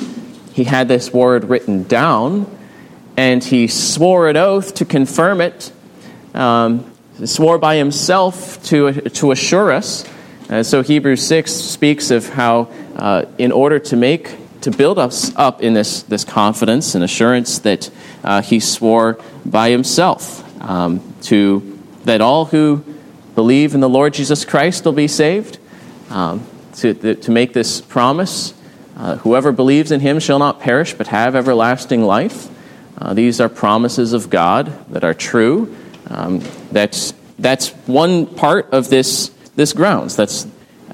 He 0.53 0.65
had 0.65 0.89
this 0.89 1.13
word 1.13 1.45
written 1.45 1.85
down 1.85 2.47
and 3.17 3.43
he 3.45 3.67
swore 3.69 4.29
an 4.29 4.37
oath 4.37 4.75
to 4.75 4.85
confirm 4.85 5.41
it. 5.41 5.73
Um, 6.35 6.91
swore 7.25 7.59
by 7.59 7.77
himself 7.77 8.63
to, 8.65 8.93
to 8.93 9.31
assure 9.31 9.71
us. 9.71 10.09
Uh, 10.49 10.63
so 10.63 10.83
Hebrews 10.83 11.25
6 11.27 11.53
speaks 11.53 12.11
of 12.11 12.29
how, 12.31 12.73
uh, 12.97 13.27
in 13.39 13.53
order 13.53 13.79
to 13.79 13.97
make, 13.97 14.35
to 14.63 14.71
build 14.71 14.99
us 14.99 15.35
up 15.37 15.63
in 15.63 15.75
this, 15.75 16.03
this 16.03 16.25
confidence 16.25 16.95
and 16.95 17.05
assurance 17.05 17.59
that 17.61 17.91
uh, 18.25 18.43
he 18.43 18.61
swore 18.61 19.21
by 19.45 19.71
himself 19.71 20.43
um, 20.63 21.01
to, 21.23 21.79
that 22.05 22.21
all 22.21 22.47
who 22.47 22.83
believe 23.35 23.75
in 23.75 23.81
the 23.81 23.89
Lord 23.89 24.15
Jesus 24.15 24.45
Christ 24.45 24.85
will 24.85 24.93
be 24.93 25.09
saved. 25.09 25.59
Um, 26.13 26.47
to, 26.75 27.15
to 27.15 27.31
make 27.31 27.55
this 27.55 27.81
promise, 27.81 28.53
uh, 28.97 29.17
whoever 29.17 29.51
believes 29.51 29.91
in 29.91 30.01
him 30.01 30.21
shall 30.21 30.39
not 30.39 30.61
perish 30.61 30.93
but 30.93 31.07
have 31.07 31.35
everlasting 31.35 32.03
life. 32.03 32.49
Uh, 32.99 33.15
these 33.15 33.41
are 33.41 33.49
promises 33.49 34.13
of 34.13 34.29
God 34.29 34.71
that 34.91 35.05
are 35.05 35.15
true. 35.15 35.75
Um, 36.09 36.41
that's, 36.71 37.15
that's 37.39 37.71
one 37.87 38.27
part 38.27 38.71
of 38.73 38.91
this, 38.91 39.29
this 39.57 39.73
grounds 39.73 40.15
that's, 40.15 40.47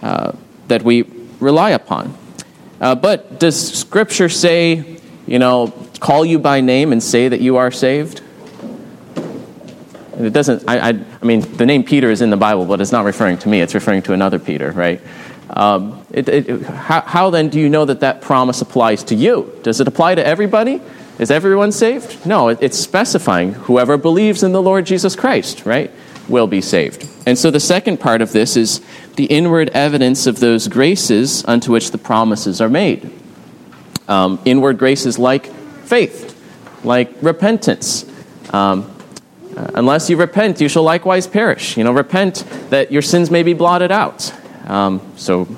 uh, 0.02 0.32
that 0.68 0.82
we 0.84 1.02
rely 1.40 1.70
upon. 1.70 2.16
Uh, 2.80 2.94
but 2.94 3.40
does 3.40 3.74
Scripture 3.74 4.28
say, 4.28 5.00
you 5.26 5.40
know, 5.40 5.74
call 5.98 6.24
you 6.24 6.38
by 6.38 6.60
name 6.60 6.92
and 6.92 7.02
say 7.02 7.28
that 7.28 7.40
you 7.40 7.56
are 7.56 7.72
saved? 7.72 8.22
It 10.18 10.32
doesn't, 10.32 10.68
I, 10.68 10.90
I, 10.90 11.04
I 11.22 11.24
mean, 11.24 11.40
the 11.40 11.64
name 11.64 11.84
Peter 11.84 12.10
is 12.10 12.22
in 12.22 12.30
the 12.30 12.36
Bible, 12.36 12.66
but 12.66 12.80
it's 12.80 12.92
not 12.92 13.04
referring 13.04 13.38
to 13.38 13.48
me, 13.48 13.60
it's 13.60 13.74
referring 13.74 14.02
to 14.02 14.12
another 14.12 14.38
Peter, 14.38 14.72
right? 14.72 15.00
Um, 15.50 16.04
it, 16.10 16.28
it, 16.28 16.62
how, 16.62 17.00
how 17.02 17.30
then 17.30 17.48
do 17.48 17.60
you 17.60 17.68
know 17.68 17.84
that 17.84 18.00
that 18.00 18.20
promise 18.20 18.60
applies 18.60 19.04
to 19.04 19.14
you? 19.14 19.58
Does 19.62 19.80
it 19.80 19.88
apply 19.88 20.16
to 20.16 20.26
everybody? 20.26 20.82
Is 21.18 21.30
everyone 21.30 21.72
saved? 21.72 22.26
No, 22.26 22.48
it's 22.48 22.78
specifying 22.78 23.52
whoever 23.52 23.96
believes 23.96 24.42
in 24.42 24.52
the 24.52 24.62
Lord 24.62 24.86
Jesus 24.86 25.16
Christ, 25.16 25.66
right, 25.66 25.90
will 26.28 26.46
be 26.46 26.60
saved. 26.60 27.08
And 27.26 27.38
so 27.38 27.50
the 27.50 27.60
second 27.60 27.98
part 27.98 28.20
of 28.20 28.32
this 28.32 28.56
is 28.56 28.80
the 29.16 29.24
inward 29.26 29.70
evidence 29.70 30.26
of 30.26 30.38
those 30.40 30.68
graces 30.68 31.44
unto 31.46 31.72
which 31.72 31.90
the 31.90 31.98
promises 31.98 32.60
are 32.60 32.68
made. 32.68 33.10
Um, 34.06 34.40
inward 34.44 34.78
graces 34.78 35.18
like 35.18 35.46
faith, 35.84 36.34
like 36.84 37.12
repentance. 37.20 38.04
Um, 38.52 38.94
unless 39.74 40.08
you 40.08 40.16
repent, 40.16 40.60
you 40.60 40.68
shall 40.68 40.82
likewise 40.82 41.26
perish. 41.26 41.76
You 41.76 41.84
know, 41.84 41.92
repent 41.92 42.44
that 42.70 42.92
your 42.92 43.02
sins 43.02 43.30
may 43.30 43.42
be 43.42 43.54
blotted 43.54 43.90
out. 43.90 44.32
Um, 44.66 45.00
so 45.16 45.48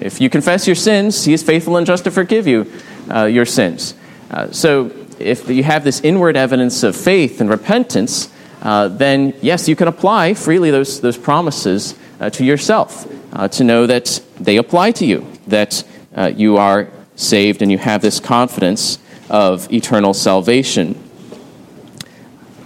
if 0.00 0.20
you 0.20 0.30
confess 0.30 0.66
your 0.66 0.76
sins, 0.76 1.24
he 1.24 1.32
is 1.32 1.42
faithful 1.42 1.76
and 1.76 1.86
just 1.86 2.04
to 2.04 2.10
forgive 2.10 2.46
you 2.46 2.70
uh, 3.10 3.24
your 3.24 3.44
sins. 3.44 3.94
Uh, 4.30 4.50
so 4.52 4.92
if 5.18 5.48
you 5.48 5.62
have 5.64 5.84
this 5.84 6.00
inward 6.00 6.36
evidence 6.36 6.82
of 6.82 6.94
faith 6.94 7.40
and 7.40 7.50
repentance, 7.50 8.30
uh, 8.62 8.88
then 8.88 9.34
yes, 9.40 9.68
you 9.68 9.76
can 9.76 9.88
apply 9.88 10.34
freely 10.34 10.70
those, 10.70 11.00
those 11.00 11.16
promises 11.16 11.94
uh, 12.20 12.30
to 12.30 12.44
yourself 12.44 13.06
uh, 13.32 13.48
to 13.48 13.64
know 13.64 13.86
that 13.86 14.20
they 14.38 14.56
apply 14.56 14.92
to 14.92 15.06
you, 15.06 15.26
that 15.46 15.84
uh, 16.14 16.30
you 16.34 16.56
are 16.56 16.88
saved 17.16 17.62
and 17.62 17.70
you 17.70 17.78
have 17.78 18.02
this 18.02 18.20
confidence 18.20 18.98
of 19.30 19.72
eternal 19.72 20.14
salvation. 20.14 20.94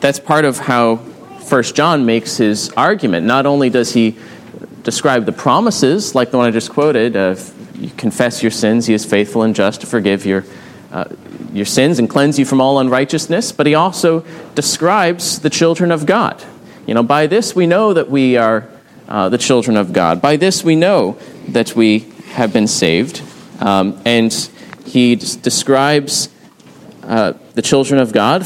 That's 0.02 0.18
part 0.18 0.44
of 0.44 0.58
how 0.58 0.96
First 1.46 1.76
John 1.76 2.04
makes 2.04 2.36
his 2.36 2.70
argument. 2.70 3.24
Not 3.24 3.46
only 3.46 3.70
does 3.70 3.94
he 3.94 4.16
describe 4.82 5.26
the 5.26 5.32
promises, 5.32 6.16
like 6.16 6.32
the 6.32 6.38
one 6.38 6.48
I 6.48 6.50
just 6.50 6.70
quoted, 6.70 7.14
of 7.14 7.54
you 7.80 7.88
confess 7.90 8.42
your 8.42 8.50
sins, 8.50 8.86
he 8.86 8.94
is 8.94 9.04
faithful 9.04 9.44
and 9.44 9.54
just 9.54 9.80
to 9.82 9.86
forgive 9.86 10.26
your 10.26 10.44
uh, 10.90 11.04
your 11.52 11.66
sins 11.66 12.00
and 12.00 12.10
cleanse 12.10 12.36
you 12.36 12.44
from 12.44 12.60
all 12.60 12.80
unrighteousness, 12.80 13.52
but 13.52 13.66
he 13.66 13.76
also 13.76 14.24
describes 14.56 15.38
the 15.38 15.50
children 15.50 15.92
of 15.92 16.04
God. 16.04 16.42
You 16.84 16.94
know, 16.94 17.04
by 17.04 17.28
this 17.28 17.54
we 17.54 17.68
know 17.68 17.94
that 17.94 18.10
we 18.10 18.36
are 18.36 18.68
uh, 19.06 19.28
the 19.28 19.38
children 19.38 19.76
of 19.76 19.92
God. 19.92 20.20
By 20.20 20.34
this 20.36 20.64
we 20.64 20.74
know 20.74 21.16
that 21.46 21.76
we 21.76 22.00
have 22.32 22.52
been 22.52 22.66
saved. 22.66 23.22
Um, 23.60 24.02
and 24.04 24.32
he 24.84 25.14
describes 25.14 26.28
uh, 27.04 27.34
the 27.54 27.62
children 27.62 28.00
of 28.00 28.12
God 28.12 28.44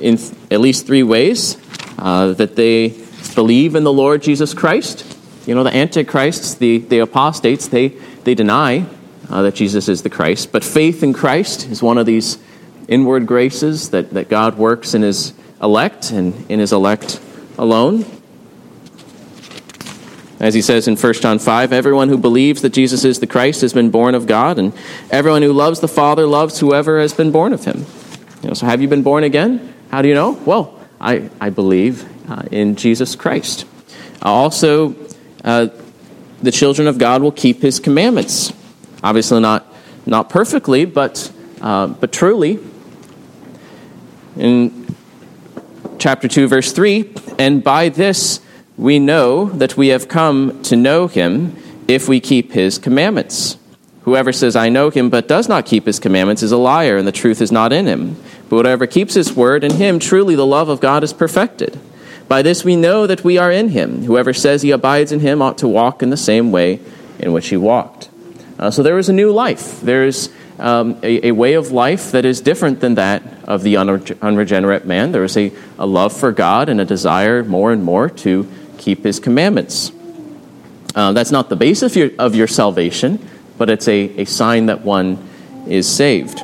in 0.00 0.18
at 0.50 0.60
least 0.60 0.86
three 0.86 1.02
ways. 1.02 1.56
uh, 1.98 2.32
that 2.34 2.56
they 2.56 2.94
believe 3.34 3.74
in 3.74 3.84
the 3.84 3.92
Lord 3.92 4.22
Jesus 4.22 4.54
Christ. 4.54 5.04
You 5.46 5.54
know, 5.54 5.64
the 5.64 5.74
antichrists, 5.74 6.54
the, 6.54 6.78
the 6.78 7.00
apostates, 7.00 7.68
they, 7.68 7.88
they 8.24 8.34
deny 8.34 8.86
uh, 9.30 9.42
that 9.42 9.54
Jesus 9.54 9.88
is 9.88 10.02
the 10.02 10.10
Christ. 10.10 10.52
But 10.52 10.64
faith 10.64 11.02
in 11.02 11.12
Christ 11.12 11.68
is 11.68 11.82
one 11.82 11.98
of 11.98 12.06
these 12.06 12.38
inward 12.86 13.26
graces 13.26 13.90
that, 13.90 14.10
that 14.10 14.28
God 14.28 14.56
works 14.56 14.94
in 14.94 15.02
his 15.02 15.34
elect 15.60 16.10
and 16.10 16.48
in 16.50 16.60
his 16.60 16.72
elect 16.72 17.20
alone. 17.58 18.04
As 20.40 20.54
he 20.54 20.62
says 20.62 20.86
in 20.86 20.96
1 20.96 21.14
John 21.14 21.40
5, 21.40 21.72
everyone 21.72 22.08
who 22.08 22.16
believes 22.16 22.62
that 22.62 22.72
Jesus 22.72 23.04
is 23.04 23.18
the 23.18 23.26
Christ 23.26 23.60
has 23.62 23.72
been 23.72 23.90
born 23.90 24.14
of 24.14 24.28
God, 24.28 24.56
and 24.56 24.72
everyone 25.10 25.42
who 25.42 25.52
loves 25.52 25.80
the 25.80 25.88
Father 25.88 26.26
loves 26.26 26.60
whoever 26.60 27.00
has 27.00 27.12
been 27.12 27.32
born 27.32 27.52
of 27.52 27.64
him. 27.64 27.84
You 28.42 28.48
know, 28.48 28.54
so, 28.54 28.66
have 28.66 28.80
you 28.80 28.86
been 28.86 29.02
born 29.02 29.24
again? 29.24 29.74
How 29.90 30.02
do 30.02 30.08
you 30.08 30.14
know? 30.14 30.32
Well, 30.32 30.78
I, 31.00 31.30
I 31.40 31.50
believe 31.50 32.06
uh, 32.30 32.42
in 32.50 32.76
Jesus 32.76 33.16
Christ. 33.16 33.66
Also, 34.20 34.94
uh, 35.44 35.68
the 36.42 36.52
children 36.52 36.88
of 36.88 36.98
God 36.98 37.22
will 37.22 37.32
keep 37.32 37.62
his 37.62 37.80
commandments. 37.80 38.52
Obviously, 39.02 39.40
not, 39.40 39.66
not 40.06 40.28
perfectly, 40.28 40.84
but, 40.84 41.32
uh, 41.60 41.86
but 41.86 42.12
truly. 42.12 42.58
In 44.36 44.94
chapter 45.98 46.28
2, 46.28 46.48
verse 46.48 46.72
3, 46.72 47.12
and 47.38 47.62
by 47.62 47.88
this 47.88 48.40
we 48.76 48.98
know 48.98 49.46
that 49.46 49.76
we 49.76 49.88
have 49.88 50.06
come 50.08 50.62
to 50.62 50.76
know 50.76 51.08
him 51.08 51.56
if 51.88 52.08
we 52.08 52.20
keep 52.20 52.52
his 52.52 52.78
commandments. 52.78 53.58
Whoever 54.02 54.32
says, 54.32 54.54
I 54.54 54.68
know 54.68 54.90
him, 54.90 55.10
but 55.10 55.26
does 55.26 55.48
not 55.48 55.66
keep 55.66 55.86
his 55.86 55.98
commandments 55.98 56.42
is 56.42 56.52
a 56.52 56.56
liar, 56.56 56.96
and 56.96 57.06
the 57.06 57.12
truth 57.12 57.42
is 57.42 57.50
not 57.50 57.72
in 57.72 57.86
him. 57.86 58.16
But 58.48 58.56
whatever 58.56 58.86
keeps 58.86 59.14
his 59.14 59.32
word, 59.32 59.64
in 59.64 59.74
him 59.74 59.98
truly 59.98 60.34
the 60.34 60.46
love 60.46 60.68
of 60.68 60.80
God 60.80 61.04
is 61.04 61.12
perfected. 61.12 61.78
By 62.28 62.42
this 62.42 62.64
we 62.64 62.76
know 62.76 63.06
that 63.06 63.24
we 63.24 63.38
are 63.38 63.50
in 63.50 63.70
him. 63.70 64.04
Whoever 64.04 64.32
says 64.32 64.62
he 64.62 64.70
abides 64.70 65.12
in 65.12 65.20
him 65.20 65.40
ought 65.42 65.58
to 65.58 65.68
walk 65.68 66.02
in 66.02 66.10
the 66.10 66.16
same 66.16 66.52
way 66.52 66.80
in 67.18 67.32
which 67.32 67.48
he 67.48 67.56
walked. 67.56 68.10
Uh, 68.58 68.70
so 68.70 68.82
there 68.82 68.98
is 68.98 69.08
a 69.08 69.12
new 69.12 69.30
life. 69.30 69.80
There 69.80 70.04
is 70.04 70.30
um, 70.58 70.98
a, 71.02 71.28
a, 71.28 71.32
way 71.32 71.54
of 71.54 71.70
life 71.70 72.12
that 72.12 72.24
is 72.24 72.40
different 72.40 72.80
than 72.80 72.96
that 72.96 73.22
of 73.44 73.62
the 73.62 73.76
unregenerate 73.76 74.84
man. 74.84 75.12
There 75.12 75.24
is 75.24 75.36
a, 75.36 75.52
a 75.78 75.86
love 75.86 76.12
for 76.12 76.32
God 76.32 76.68
and 76.68 76.80
a 76.80 76.84
desire 76.84 77.44
more 77.44 77.72
and 77.72 77.84
more 77.84 78.10
to 78.10 78.50
keep 78.76 79.04
his 79.04 79.20
commandments. 79.20 79.92
Uh, 80.94 81.12
that's 81.12 81.30
not 81.30 81.48
the 81.48 81.56
base 81.56 81.82
of 81.82 81.94
your, 81.94 82.10
of 82.18 82.34
your 82.34 82.48
salvation, 82.48 83.24
but 83.56 83.70
it's 83.70 83.86
a, 83.86 84.22
a 84.22 84.24
sign 84.24 84.66
that 84.66 84.80
one 84.80 85.24
is 85.68 85.88
saved. 85.88 86.42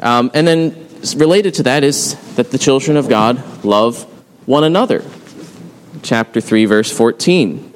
Um, 0.00 0.30
and 0.32 0.46
then 0.46 0.87
related 1.14 1.54
to 1.54 1.62
that 1.64 1.84
is 1.84 2.14
that 2.34 2.50
the 2.50 2.58
children 2.58 2.96
of 2.96 3.08
God 3.08 3.64
love 3.64 4.02
one 4.46 4.64
another. 4.64 5.04
Chapter 6.02 6.40
3, 6.40 6.64
verse 6.64 6.90
14. 6.90 7.72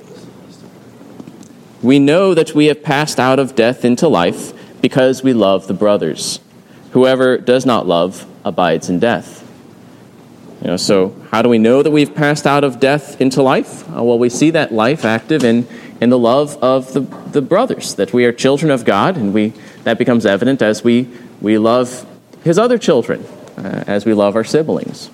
We 1.82 1.98
know 1.98 2.34
that 2.34 2.54
we 2.54 2.66
have 2.66 2.82
passed 2.82 3.18
out 3.18 3.38
of 3.38 3.54
death 3.54 3.84
into 3.84 4.08
life 4.08 4.52
because 4.80 5.22
we 5.22 5.32
love 5.32 5.66
the 5.66 5.74
brothers. 5.74 6.40
Whoever 6.92 7.38
does 7.38 7.66
not 7.66 7.86
love 7.86 8.26
abides 8.44 8.88
in 8.88 8.98
death. 8.98 9.40
You 10.62 10.68
know, 10.68 10.76
so 10.76 11.16
how 11.30 11.42
do 11.42 11.48
we 11.48 11.58
know 11.58 11.82
that 11.82 11.90
we've 11.90 12.14
passed 12.14 12.46
out 12.46 12.62
of 12.62 12.78
death 12.78 13.20
into 13.20 13.42
life? 13.42 13.88
Uh, 13.88 14.02
well, 14.04 14.18
we 14.18 14.28
see 14.28 14.50
that 14.50 14.72
life 14.72 15.04
active 15.04 15.42
in, 15.42 15.66
in 16.00 16.10
the 16.10 16.18
love 16.18 16.56
of 16.62 16.92
the, 16.92 17.00
the 17.00 17.42
brothers, 17.42 17.96
that 17.96 18.12
we 18.12 18.24
are 18.26 18.32
children 18.32 18.70
of 18.70 18.84
God, 18.84 19.16
and 19.16 19.34
we, 19.34 19.52
that 19.82 19.98
becomes 19.98 20.24
evident 20.24 20.62
as 20.62 20.84
we, 20.84 21.08
we 21.40 21.58
love 21.58 22.06
his 22.44 22.58
other 22.58 22.78
children, 22.78 23.24
uh, 23.56 23.84
as 23.86 24.04
we 24.04 24.14
love 24.14 24.36
our 24.36 24.44
siblings, 24.44 25.10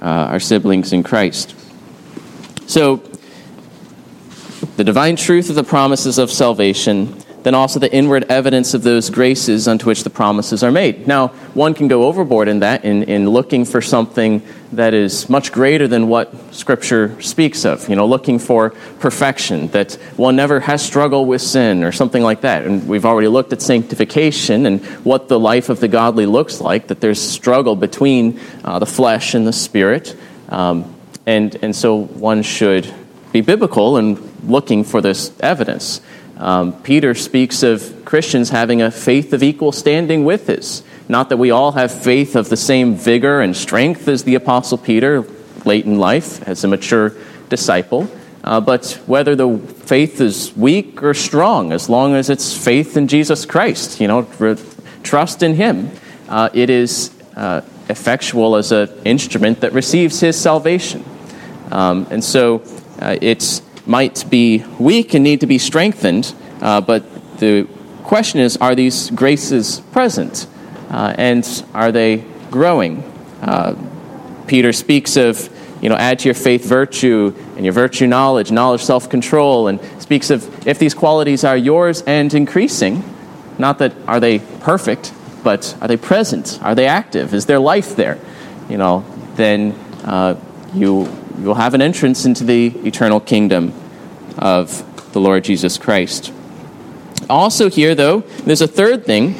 uh, 0.00 0.04
our 0.30 0.40
siblings 0.40 0.92
in 0.92 1.02
Christ. 1.02 1.54
So, 2.66 3.02
the 4.76 4.84
divine 4.84 5.16
truth 5.16 5.48
of 5.48 5.56
the 5.56 5.64
promises 5.64 6.18
of 6.18 6.30
salvation 6.30 7.22
then 7.46 7.54
also 7.54 7.78
the 7.78 7.92
inward 7.94 8.24
evidence 8.24 8.74
of 8.74 8.82
those 8.82 9.08
graces 9.08 9.68
unto 9.68 9.86
which 9.86 10.02
the 10.02 10.10
promises 10.10 10.64
are 10.64 10.72
made. 10.72 11.06
Now, 11.06 11.28
one 11.54 11.74
can 11.74 11.86
go 11.86 12.02
overboard 12.02 12.48
in 12.48 12.58
that, 12.58 12.84
in, 12.84 13.04
in 13.04 13.30
looking 13.30 13.64
for 13.64 13.80
something 13.80 14.42
that 14.72 14.94
is 14.94 15.30
much 15.30 15.52
greater 15.52 15.86
than 15.86 16.08
what 16.08 16.52
Scripture 16.52 17.22
speaks 17.22 17.64
of, 17.64 17.88
you 17.88 17.94
know, 17.94 18.04
looking 18.04 18.40
for 18.40 18.70
perfection, 18.98 19.68
that 19.68 19.94
one 20.16 20.34
never 20.34 20.58
has 20.58 20.84
struggle 20.84 21.24
with 21.24 21.40
sin 21.40 21.84
or 21.84 21.92
something 21.92 22.24
like 22.24 22.40
that. 22.40 22.66
And 22.66 22.88
we've 22.88 23.06
already 23.06 23.28
looked 23.28 23.52
at 23.52 23.62
sanctification 23.62 24.66
and 24.66 24.84
what 25.04 25.28
the 25.28 25.38
life 25.38 25.68
of 25.68 25.78
the 25.78 25.86
godly 25.86 26.26
looks 26.26 26.60
like, 26.60 26.88
that 26.88 27.00
there's 27.00 27.22
struggle 27.22 27.76
between 27.76 28.40
uh, 28.64 28.80
the 28.80 28.86
flesh 28.86 29.34
and 29.34 29.46
the 29.46 29.52
spirit. 29.52 30.16
Um, 30.48 30.92
and, 31.26 31.54
and 31.62 31.76
so 31.76 32.06
one 32.06 32.42
should 32.42 32.92
be 33.30 33.40
biblical 33.40 33.98
in 33.98 34.16
looking 34.48 34.82
for 34.82 35.00
this 35.00 35.30
evidence. 35.38 36.00
Um, 36.36 36.80
Peter 36.82 37.14
speaks 37.14 37.62
of 37.62 38.04
Christians 38.04 38.50
having 38.50 38.82
a 38.82 38.90
faith 38.90 39.32
of 39.32 39.42
equal 39.42 39.72
standing 39.72 40.24
with 40.24 40.46
his. 40.46 40.82
Not 41.08 41.28
that 41.30 41.38
we 41.38 41.50
all 41.50 41.72
have 41.72 41.92
faith 41.92 42.36
of 42.36 42.48
the 42.48 42.56
same 42.56 42.94
vigor 42.94 43.40
and 43.40 43.56
strength 43.56 44.08
as 44.08 44.24
the 44.24 44.34
Apostle 44.34 44.78
Peter 44.78 45.24
late 45.64 45.86
in 45.86 45.98
life 45.98 46.46
as 46.46 46.62
a 46.64 46.68
mature 46.68 47.12
disciple, 47.48 48.08
uh, 48.44 48.60
but 48.60 49.00
whether 49.06 49.34
the 49.34 49.58
faith 49.58 50.20
is 50.20 50.56
weak 50.56 51.02
or 51.02 51.14
strong, 51.14 51.72
as 51.72 51.88
long 51.88 52.14
as 52.14 52.30
it's 52.30 52.56
faith 52.56 52.96
in 52.96 53.08
Jesus 53.08 53.46
Christ, 53.46 54.00
you 54.00 54.08
know, 54.08 54.22
trust 55.02 55.42
in 55.42 55.54
Him, 55.54 55.90
uh, 56.28 56.50
it 56.52 56.70
is 56.70 57.10
uh, 57.34 57.62
effectual 57.88 58.56
as 58.56 58.72
an 58.72 58.88
instrument 59.04 59.60
that 59.60 59.72
receives 59.72 60.20
His 60.20 60.38
salvation. 60.38 61.04
Um, 61.70 62.06
and 62.10 62.22
so 62.22 62.62
uh, 63.00 63.16
it's 63.20 63.62
might 63.86 64.28
be 64.28 64.64
weak 64.78 65.14
and 65.14 65.24
need 65.24 65.40
to 65.40 65.46
be 65.46 65.58
strengthened, 65.58 66.34
uh, 66.60 66.80
but 66.80 67.04
the 67.38 67.68
question 68.04 68.40
is 68.40 68.56
are 68.58 68.74
these 68.74 69.10
graces 69.10 69.80
present? 69.92 70.46
Uh, 70.90 71.14
and 71.18 71.64
are 71.74 71.92
they 71.92 72.24
growing? 72.50 73.02
Uh, 73.42 73.74
Peter 74.46 74.72
speaks 74.72 75.16
of, 75.16 75.50
you 75.82 75.88
know, 75.88 75.96
add 75.96 76.20
to 76.20 76.26
your 76.26 76.34
faith 76.34 76.64
virtue, 76.64 77.34
and 77.56 77.64
your 77.64 77.72
virtue 77.72 78.06
knowledge, 78.06 78.50
knowledge 78.50 78.82
self 78.82 79.10
control, 79.10 79.68
and 79.68 79.80
speaks 80.00 80.30
of 80.30 80.66
if 80.66 80.78
these 80.78 80.94
qualities 80.94 81.44
are 81.44 81.56
yours 81.56 82.02
and 82.02 82.32
increasing, 82.32 83.02
not 83.58 83.78
that 83.78 83.92
are 84.06 84.20
they 84.20 84.38
perfect, 84.38 85.12
but 85.42 85.76
are 85.80 85.88
they 85.88 85.96
present? 85.96 86.58
Are 86.62 86.74
they 86.74 86.86
active? 86.86 87.34
Is 87.34 87.46
there 87.46 87.58
life 87.58 87.96
there? 87.96 88.18
You 88.68 88.78
know, 88.78 89.04
then 89.34 89.72
uh, 90.04 90.36
you 90.74 91.06
you'll 91.38 91.54
have 91.54 91.74
an 91.74 91.82
entrance 91.82 92.24
into 92.24 92.44
the 92.44 92.66
eternal 92.86 93.20
kingdom 93.20 93.72
of 94.38 95.12
the 95.12 95.20
Lord 95.20 95.44
Jesus 95.44 95.78
Christ. 95.78 96.32
Also, 97.28 97.68
here, 97.70 97.94
though, 97.94 98.20
there's 98.44 98.60
a 98.60 98.68
third 98.68 99.04
thing, 99.04 99.34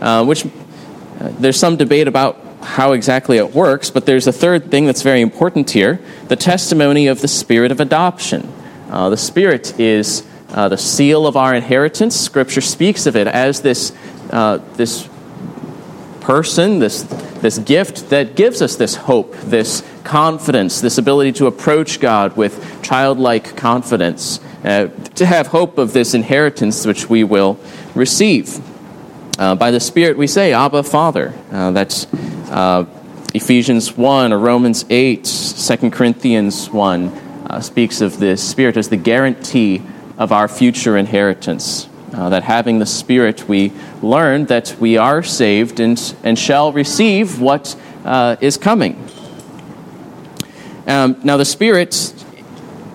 uh, 0.00 0.24
which 0.24 0.46
uh, 0.46 0.48
there's 1.38 1.58
some 1.58 1.76
debate 1.76 2.08
about 2.08 2.40
how 2.62 2.92
exactly 2.92 3.38
it 3.38 3.54
works, 3.54 3.90
but 3.90 4.06
there's 4.06 4.26
a 4.26 4.32
third 4.32 4.70
thing 4.70 4.86
that's 4.86 5.02
very 5.02 5.20
important 5.20 5.70
here 5.70 6.00
the 6.28 6.36
testimony 6.36 7.06
of 7.06 7.20
the 7.20 7.28
Spirit 7.28 7.72
of 7.72 7.80
adoption. 7.80 8.52
Uh, 8.88 9.08
the 9.10 9.16
Spirit 9.16 9.78
is 9.78 10.26
uh, 10.50 10.68
the 10.68 10.76
seal 10.76 11.26
of 11.26 11.36
our 11.36 11.54
inheritance. 11.54 12.16
Scripture 12.18 12.60
speaks 12.60 13.06
of 13.06 13.16
it 13.16 13.26
as 13.26 13.60
this, 13.62 13.92
uh, 14.30 14.58
this 14.74 15.08
person, 16.20 16.78
this, 16.78 17.02
this 17.40 17.58
gift 17.58 18.10
that 18.10 18.34
gives 18.36 18.62
us 18.62 18.76
this 18.76 18.94
hope, 18.94 19.34
this 19.38 19.82
confidence, 20.04 20.80
this 20.80 20.98
ability 20.98 21.32
to 21.32 21.46
approach 21.46 22.00
God 22.00 22.36
with 22.36 22.82
childlike 22.82 23.56
confidence, 23.56 24.40
uh, 24.64 24.88
to 25.14 25.26
have 25.26 25.48
hope 25.48 25.78
of 25.78 25.92
this 25.92 26.14
inheritance 26.14 26.86
which 26.86 27.08
we 27.08 27.24
will 27.24 27.58
receive. 27.94 28.60
Uh, 29.38 29.54
by 29.54 29.70
the 29.70 29.80
Spirit, 29.80 30.18
we 30.18 30.26
say, 30.26 30.52
Abba, 30.52 30.82
Father. 30.82 31.34
Uh, 31.50 31.70
that's 31.70 32.06
uh, 32.50 32.84
Ephesians 33.32 33.96
1 33.96 34.32
or 34.32 34.38
Romans 34.38 34.84
8, 34.90 35.24
2 35.24 35.90
Corinthians 35.90 36.68
1 36.68 37.08
uh, 37.08 37.60
speaks 37.60 38.00
of 38.00 38.18
this 38.18 38.46
Spirit 38.46 38.76
as 38.76 38.88
the 38.88 38.96
guarantee 38.96 39.82
of 40.18 40.32
our 40.32 40.48
future 40.48 40.96
inheritance. 40.96 41.88
Uh, 42.20 42.28
that 42.28 42.42
having 42.42 42.80
the 42.80 42.84
Spirit, 42.84 43.48
we 43.48 43.72
learn 44.02 44.44
that 44.44 44.76
we 44.78 44.98
are 44.98 45.22
saved 45.22 45.80
and, 45.80 46.14
and 46.22 46.38
shall 46.38 46.70
receive 46.70 47.40
what 47.40 47.74
uh, 48.04 48.36
is 48.42 48.58
coming. 48.58 49.02
Um, 50.86 51.18
now, 51.24 51.38
the 51.38 51.46
Spirit 51.46 52.12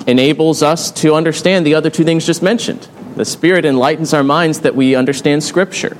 enables 0.05 0.61
us 0.61 0.91
to 1.01 1.15
understand 1.15 1.65
the 1.65 1.73
other 1.73 1.89
two 1.89 2.03
things 2.03 2.23
just 2.27 2.43
mentioned. 2.43 2.87
The 3.15 3.25
Spirit 3.25 3.65
enlightens 3.65 4.13
our 4.13 4.23
minds 4.23 4.59
that 4.59 4.75
we 4.75 4.93
understand 4.93 5.43
Scripture. 5.43 5.97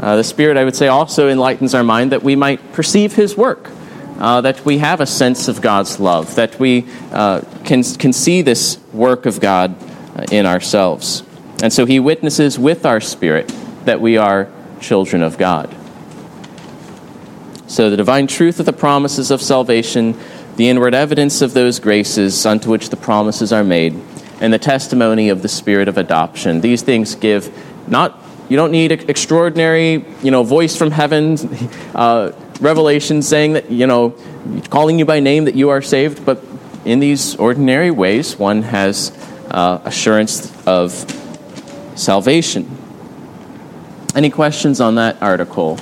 Uh, 0.00 0.16
the 0.16 0.24
Spirit, 0.24 0.56
I 0.56 0.64
would 0.64 0.74
say, 0.74 0.88
also 0.88 1.28
enlightens 1.28 1.74
our 1.74 1.84
mind 1.84 2.10
that 2.10 2.24
we 2.24 2.34
might 2.34 2.72
perceive 2.72 3.14
His 3.14 3.36
work, 3.36 3.70
uh, 4.18 4.40
that 4.40 4.64
we 4.64 4.78
have 4.78 5.00
a 5.00 5.06
sense 5.06 5.46
of 5.46 5.60
God's 5.62 6.00
love, 6.00 6.34
that 6.34 6.58
we 6.58 6.86
uh, 7.12 7.42
can, 7.62 7.84
can 7.84 8.12
see 8.12 8.42
this 8.42 8.80
work 8.92 9.26
of 9.26 9.38
God 9.38 9.76
uh, 10.18 10.24
in 10.32 10.44
ourselves. 10.44 11.22
And 11.62 11.72
so 11.72 11.86
he 11.86 12.00
witnesses 12.00 12.58
with 12.58 12.84
our 12.84 13.00
spirit 13.00 13.48
that 13.84 14.00
we 14.00 14.16
are 14.16 14.48
children 14.80 15.22
of 15.22 15.38
God. 15.38 15.74
So 17.66 17.90
the 17.90 17.96
divine 17.96 18.26
truth 18.26 18.60
of 18.60 18.66
the 18.66 18.72
promises 18.72 19.30
of 19.30 19.40
salvation, 19.40 20.18
the 20.56 20.68
inward 20.68 20.94
evidence 20.94 21.42
of 21.42 21.54
those 21.54 21.80
graces 21.80 22.44
unto 22.44 22.70
which 22.70 22.90
the 22.90 22.96
promises 22.96 23.52
are 23.52 23.64
made, 23.64 24.00
and 24.40 24.52
the 24.52 24.58
testimony 24.58 25.28
of 25.28 25.42
the 25.42 25.48
spirit 25.48 25.88
of 25.88 25.96
adoption. 25.96 26.60
These 26.60 26.82
things 26.82 27.14
give 27.14 27.52
not 27.88 28.20
you 28.48 28.58
don't 28.58 28.72
need 28.72 28.92
extraordinary, 28.92 30.04
you 30.22 30.30
know, 30.30 30.42
voice 30.42 30.76
from 30.76 30.90
heaven, 30.90 31.38
uh, 31.94 32.32
revelation 32.60 33.22
saying 33.22 33.54
that, 33.54 33.70
you 33.70 33.86
know, 33.86 34.14
calling 34.68 34.98
you 34.98 35.06
by 35.06 35.20
name 35.20 35.46
that 35.46 35.54
you 35.54 35.70
are 35.70 35.80
saved, 35.80 36.26
but 36.26 36.44
in 36.84 37.00
these 37.00 37.36
ordinary 37.36 37.90
ways, 37.90 38.38
one 38.38 38.62
has 38.62 39.10
uh, 39.50 39.80
assurance 39.84 40.52
of 40.66 40.92
salvation. 41.94 42.78
Any 44.14 44.30
questions 44.30 44.80
on 44.80 44.94
that 44.94 45.20
article? 45.20 45.78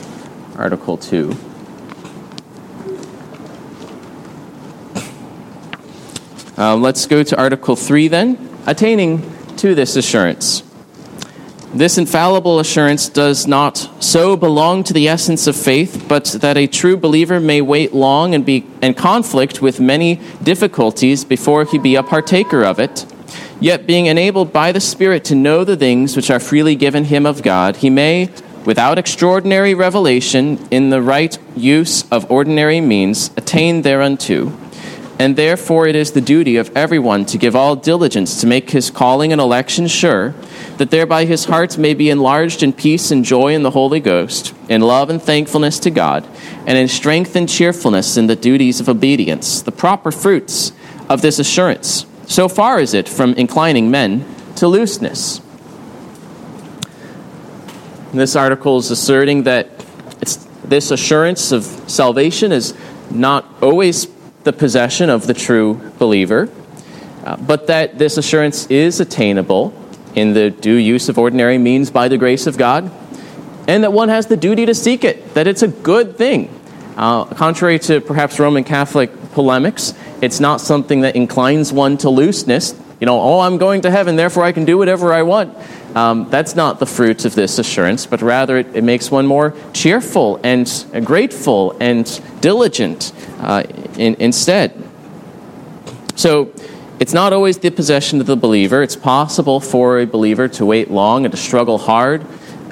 Article 0.56 0.96
2. 0.96 1.36
Uh, 6.56 6.76
let's 6.76 7.06
go 7.06 7.22
to 7.22 7.36
Article 7.36 7.76
3 7.76 8.08
then. 8.08 8.48
Attaining 8.66 9.22
to 9.56 9.74
this 9.74 9.96
assurance. 9.96 10.62
This 11.74 11.96
infallible 11.96 12.58
assurance 12.58 13.08
does 13.08 13.46
not 13.46 13.88
so 13.98 14.36
belong 14.36 14.84
to 14.84 14.92
the 14.92 15.08
essence 15.08 15.46
of 15.46 15.56
faith, 15.56 16.04
but 16.06 16.26
that 16.26 16.58
a 16.58 16.66
true 16.66 16.98
believer 16.98 17.40
may 17.40 17.62
wait 17.62 17.94
long 17.94 18.34
and 18.34 18.44
be 18.44 18.66
in 18.82 18.92
conflict 18.92 19.62
with 19.62 19.80
many 19.80 20.20
difficulties 20.42 21.24
before 21.24 21.64
he 21.64 21.78
be 21.78 21.94
a 21.96 22.02
partaker 22.02 22.62
of 22.62 22.78
it. 22.78 23.06
Yet, 23.62 23.86
being 23.86 24.06
enabled 24.06 24.52
by 24.52 24.72
the 24.72 24.80
Spirit 24.80 25.22
to 25.26 25.36
know 25.36 25.62
the 25.62 25.76
things 25.76 26.16
which 26.16 26.32
are 26.32 26.40
freely 26.40 26.74
given 26.74 27.04
him 27.04 27.24
of 27.24 27.44
God, 27.44 27.76
he 27.76 27.90
may, 27.90 28.28
without 28.64 28.98
extraordinary 28.98 29.72
revelation, 29.72 30.58
in 30.72 30.90
the 30.90 31.00
right 31.00 31.38
use 31.54 32.10
of 32.10 32.28
ordinary 32.28 32.80
means, 32.80 33.30
attain 33.36 33.82
thereunto. 33.82 34.52
And 35.16 35.36
therefore, 35.36 35.86
it 35.86 35.94
is 35.94 36.10
the 36.10 36.20
duty 36.20 36.56
of 36.56 36.76
everyone 36.76 37.24
to 37.26 37.38
give 37.38 37.54
all 37.54 37.76
diligence 37.76 38.40
to 38.40 38.48
make 38.48 38.70
his 38.70 38.90
calling 38.90 39.30
and 39.30 39.40
election 39.40 39.86
sure 39.86 40.34
that 40.78 40.90
thereby 40.90 41.24
his 41.24 41.44
heart 41.44 41.78
may 41.78 41.94
be 41.94 42.10
enlarged 42.10 42.64
in 42.64 42.72
peace 42.72 43.12
and 43.12 43.24
joy 43.24 43.54
in 43.54 43.62
the 43.62 43.70
Holy 43.70 44.00
Ghost, 44.00 44.52
in 44.68 44.80
love 44.80 45.08
and 45.08 45.22
thankfulness 45.22 45.78
to 45.78 45.90
God, 45.92 46.26
and 46.66 46.76
in 46.76 46.88
strength 46.88 47.36
and 47.36 47.48
cheerfulness 47.48 48.16
in 48.16 48.26
the 48.26 48.34
duties 48.34 48.80
of 48.80 48.88
obedience, 48.88 49.62
the 49.62 49.70
proper 49.70 50.10
fruits 50.10 50.72
of 51.08 51.22
this 51.22 51.38
assurance. 51.38 52.06
So 52.26 52.48
far 52.48 52.80
is 52.80 52.94
it 52.94 53.08
from 53.08 53.34
inclining 53.34 53.90
men 53.90 54.24
to 54.56 54.68
looseness. 54.68 55.40
This 58.12 58.36
article 58.36 58.78
is 58.78 58.90
asserting 58.90 59.44
that 59.44 59.68
this 60.64 60.90
assurance 60.90 61.52
of 61.52 61.64
salvation 61.64 62.52
is 62.52 62.74
not 63.10 63.44
always 63.62 64.06
the 64.44 64.52
possession 64.52 65.10
of 65.10 65.26
the 65.26 65.34
true 65.34 65.92
believer, 65.98 66.48
uh, 67.24 67.36
but 67.36 67.66
that 67.66 67.98
this 67.98 68.16
assurance 68.16 68.66
is 68.66 69.00
attainable 69.00 69.74
in 70.14 70.34
the 70.34 70.50
due 70.50 70.76
use 70.76 71.08
of 71.08 71.18
ordinary 71.18 71.58
means 71.58 71.90
by 71.90 72.08
the 72.08 72.18
grace 72.18 72.46
of 72.46 72.58
God, 72.58 72.90
and 73.68 73.84
that 73.84 73.92
one 73.92 74.08
has 74.08 74.26
the 74.26 74.36
duty 74.36 74.66
to 74.66 74.74
seek 74.74 75.04
it, 75.04 75.34
that 75.34 75.46
it's 75.46 75.62
a 75.62 75.68
good 75.68 76.16
thing. 76.16 76.50
Uh, 76.96 77.24
contrary 77.24 77.78
to 77.78 78.00
perhaps 78.00 78.38
Roman 78.38 78.64
Catholic 78.64 79.10
polemics, 79.32 79.94
it's 80.22 80.40
not 80.40 80.60
something 80.60 81.02
that 81.02 81.16
inclines 81.16 81.72
one 81.72 81.98
to 81.98 82.08
looseness. 82.08 82.74
You 83.00 83.06
know, 83.06 83.20
oh, 83.20 83.40
I'm 83.40 83.58
going 83.58 83.82
to 83.82 83.90
heaven, 83.90 84.16
therefore 84.16 84.44
I 84.44 84.52
can 84.52 84.64
do 84.64 84.78
whatever 84.78 85.12
I 85.12 85.22
want. 85.22 85.54
Um, 85.96 86.30
that's 86.30 86.54
not 86.54 86.78
the 86.78 86.86
fruit 86.86 87.24
of 87.24 87.34
this 87.34 87.58
assurance, 87.58 88.06
but 88.06 88.22
rather 88.22 88.56
it, 88.56 88.74
it 88.74 88.84
makes 88.84 89.10
one 89.10 89.26
more 89.26 89.54
cheerful 89.74 90.40
and 90.42 90.66
grateful 91.04 91.76
and 91.80 92.06
diligent 92.40 93.12
uh, 93.40 93.64
in, 93.98 94.14
instead. 94.20 94.72
So, 96.14 96.52
it's 97.00 97.12
not 97.12 97.32
always 97.32 97.58
the 97.58 97.70
possession 97.70 98.20
of 98.20 98.26
the 98.26 98.36
believer. 98.36 98.80
It's 98.80 98.94
possible 98.94 99.58
for 99.58 99.98
a 99.98 100.06
believer 100.06 100.46
to 100.46 100.64
wait 100.64 100.88
long 100.88 101.24
and 101.24 101.32
to 101.32 101.36
struggle 101.36 101.76
hard 101.76 102.24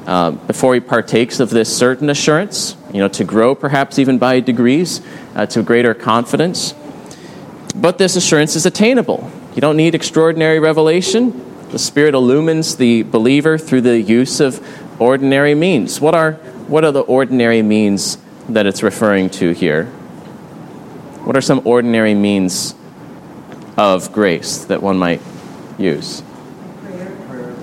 uh, 0.06 0.30
before 0.30 0.74
he 0.74 0.78
partakes 0.78 1.40
of 1.40 1.50
this 1.50 1.76
certain 1.76 2.08
assurance, 2.08 2.76
you 2.92 3.00
know, 3.00 3.08
to 3.08 3.24
grow 3.24 3.56
perhaps 3.56 3.98
even 3.98 4.18
by 4.18 4.38
degrees 4.38 5.00
uh, 5.34 5.46
to 5.46 5.64
greater 5.64 5.94
confidence. 5.94 6.74
But 7.74 7.98
this 7.98 8.16
assurance 8.16 8.56
is 8.56 8.66
attainable. 8.66 9.30
You 9.54 9.60
don't 9.60 9.76
need 9.76 9.94
extraordinary 9.94 10.58
revelation. 10.58 11.68
The 11.70 11.78
Spirit 11.78 12.14
illumines 12.14 12.76
the 12.76 13.02
believer 13.02 13.56
through 13.56 13.82
the 13.82 14.00
use 14.00 14.40
of 14.40 14.60
ordinary 15.00 15.54
means. 15.54 16.00
What 16.00 16.14
are, 16.14 16.32
what 16.68 16.84
are 16.84 16.92
the 16.92 17.00
ordinary 17.00 17.62
means 17.62 18.18
that 18.48 18.66
it's 18.66 18.82
referring 18.82 19.30
to 19.30 19.52
here? 19.52 19.86
What 21.24 21.36
are 21.36 21.40
some 21.40 21.62
ordinary 21.64 22.14
means 22.14 22.74
of 23.76 24.12
grace 24.12 24.64
that 24.64 24.82
one 24.82 24.98
might 24.98 25.22
use? 25.78 26.22
Prayer. 26.82 27.56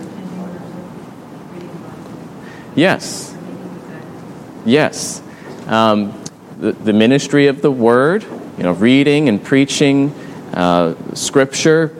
Yes. 2.75 3.35
Yes. 4.65 5.21
Um, 5.67 6.13
the, 6.59 6.71
the, 6.71 6.93
ministry 6.93 7.47
of 7.47 7.61
the 7.61 7.71
word, 7.71 8.25
you 8.57 8.63
know, 8.63 8.71
reading 8.71 9.29
and 9.29 9.43
preaching 9.43 10.11
uh, 10.53 10.95
scripture, 11.13 11.95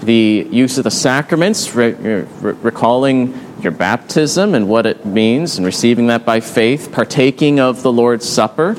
the 0.00 0.46
use 0.50 0.78
of 0.78 0.84
the 0.84 0.90
sacraments, 0.90 1.74
re- 1.74 1.92
re- 1.92 2.26
recalling 2.62 3.38
your 3.60 3.70
baptism 3.70 4.54
and 4.54 4.68
what 4.68 4.86
it 4.86 5.06
means, 5.06 5.56
and 5.56 5.64
receiving 5.64 6.08
that 6.08 6.24
by 6.24 6.40
faith, 6.40 6.90
partaking 6.90 7.60
of 7.60 7.82
the 7.82 7.92
Lord's 7.92 8.28
Supper, 8.28 8.76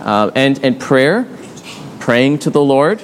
uh, 0.00 0.32
and, 0.34 0.62
and 0.64 0.80
prayer, 0.80 1.28
praying 2.00 2.40
to 2.40 2.50
the 2.50 2.60
Lord. 2.60 3.00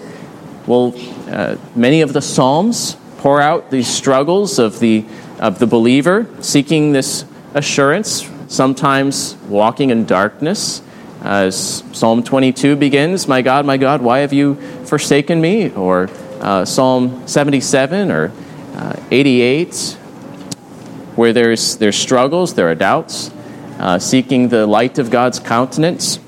Well, 0.67 0.95
uh, 1.29 1.57
many 1.77 2.01
of 2.01 2.13
the 2.13 2.21
Psalms 2.21 2.97
pour 3.19 3.41
out 3.41 3.71
these 3.71 3.87
struggles 3.87 4.59
of 4.59 4.81
the, 4.81 5.05
of 5.39 5.61
the 5.61 5.67
believer 5.67 6.27
seeking 6.41 6.93
this 6.93 7.25
assurance, 7.55 8.29
sometimes 8.49 9.37
walking 9.49 9.91
in 9.91 10.05
darkness. 10.05 10.83
As 11.23 11.85
Psalm 11.93 12.23
22 12.23 12.77
begins, 12.77 13.29
My 13.29 13.43
God, 13.43 13.67
my 13.67 13.77
God, 13.77 14.01
why 14.01 14.21
have 14.21 14.33
you 14.33 14.55
forsaken 14.87 15.41
me? 15.41 15.71
Or 15.71 16.09
uh, 16.41 16.65
Psalm 16.65 17.29
77 17.29 18.11
or 18.11 18.33
uh, 18.75 18.97
88, 19.11 19.75
where 21.17 21.35
there's, 21.35 21.77
there's 21.77 21.97
struggles, 21.97 22.55
there 22.55 22.71
are 22.71 22.75
doubts, 22.75 23.31
uh, 23.79 23.99
seeking 23.99 24.49
the 24.49 24.67
light 24.67 24.99
of 24.99 25.11
God's 25.11 25.39
countenance. 25.39 26.19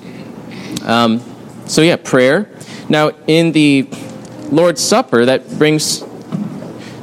Um, 0.85 1.23
so, 1.67 1.81
yeah, 1.81 1.97
prayer. 1.97 2.51
Now, 2.91 3.13
in 3.27 3.53
the 3.53 3.89
Lord's 4.51 4.83
Supper, 4.83 5.25
that 5.25 5.49
brings, 5.57 6.05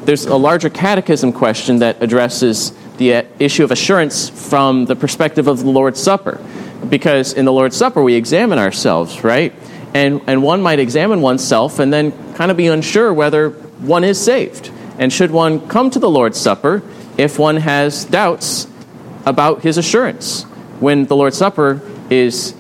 there's 0.06 0.26
a 0.26 0.36
larger 0.36 0.70
catechism 0.70 1.34
question 1.34 1.80
that 1.80 2.04
addresses 2.04 2.72
the 2.98 3.16
uh, 3.16 3.24
issue 3.40 3.64
of 3.64 3.72
assurance 3.72 4.30
from 4.30 4.86
the 4.86 4.96
perspective 4.96 5.48
of 5.48 5.60
the 5.60 5.70
Lord's 5.70 6.02
Supper. 6.02 6.40
Because 6.88 7.34
in 7.34 7.46
the 7.46 7.54
Lord's 7.54 7.76
Supper, 7.76 8.02
we 8.02 8.16
examine 8.16 8.60
ourselves, 8.60 9.24
right? 9.24 9.54
And, 9.94 10.22
and 10.28 10.44
one 10.44 10.62
might 10.62 10.80
examine 10.80 11.22
oneself 11.22 11.80
and 11.80 11.92
then 11.92 12.12
kind 12.36 12.52
of 12.52 12.58
be 12.58 12.68
unsure 12.68 13.14
whether 13.14 13.50
one 13.50 14.04
is 14.04 14.24
saved. 14.24 14.72
And 14.98 15.12
should 15.12 15.32
one 15.32 15.68
come 15.68 15.90
to 15.92 16.00
the 16.00 16.10
Lord's 16.10 16.40
Supper 16.40 16.84
if 17.18 17.40
one 17.40 17.58
has 17.58 18.06
doubts 18.06 18.68
about 19.26 19.62
his 19.62 19.78
assurance? 19.78 20.44
When 20.80 21.06
the 21.06 21.16
Lord's 21.16 21.38
Supper 21.38 21.82
is 22.10 22.56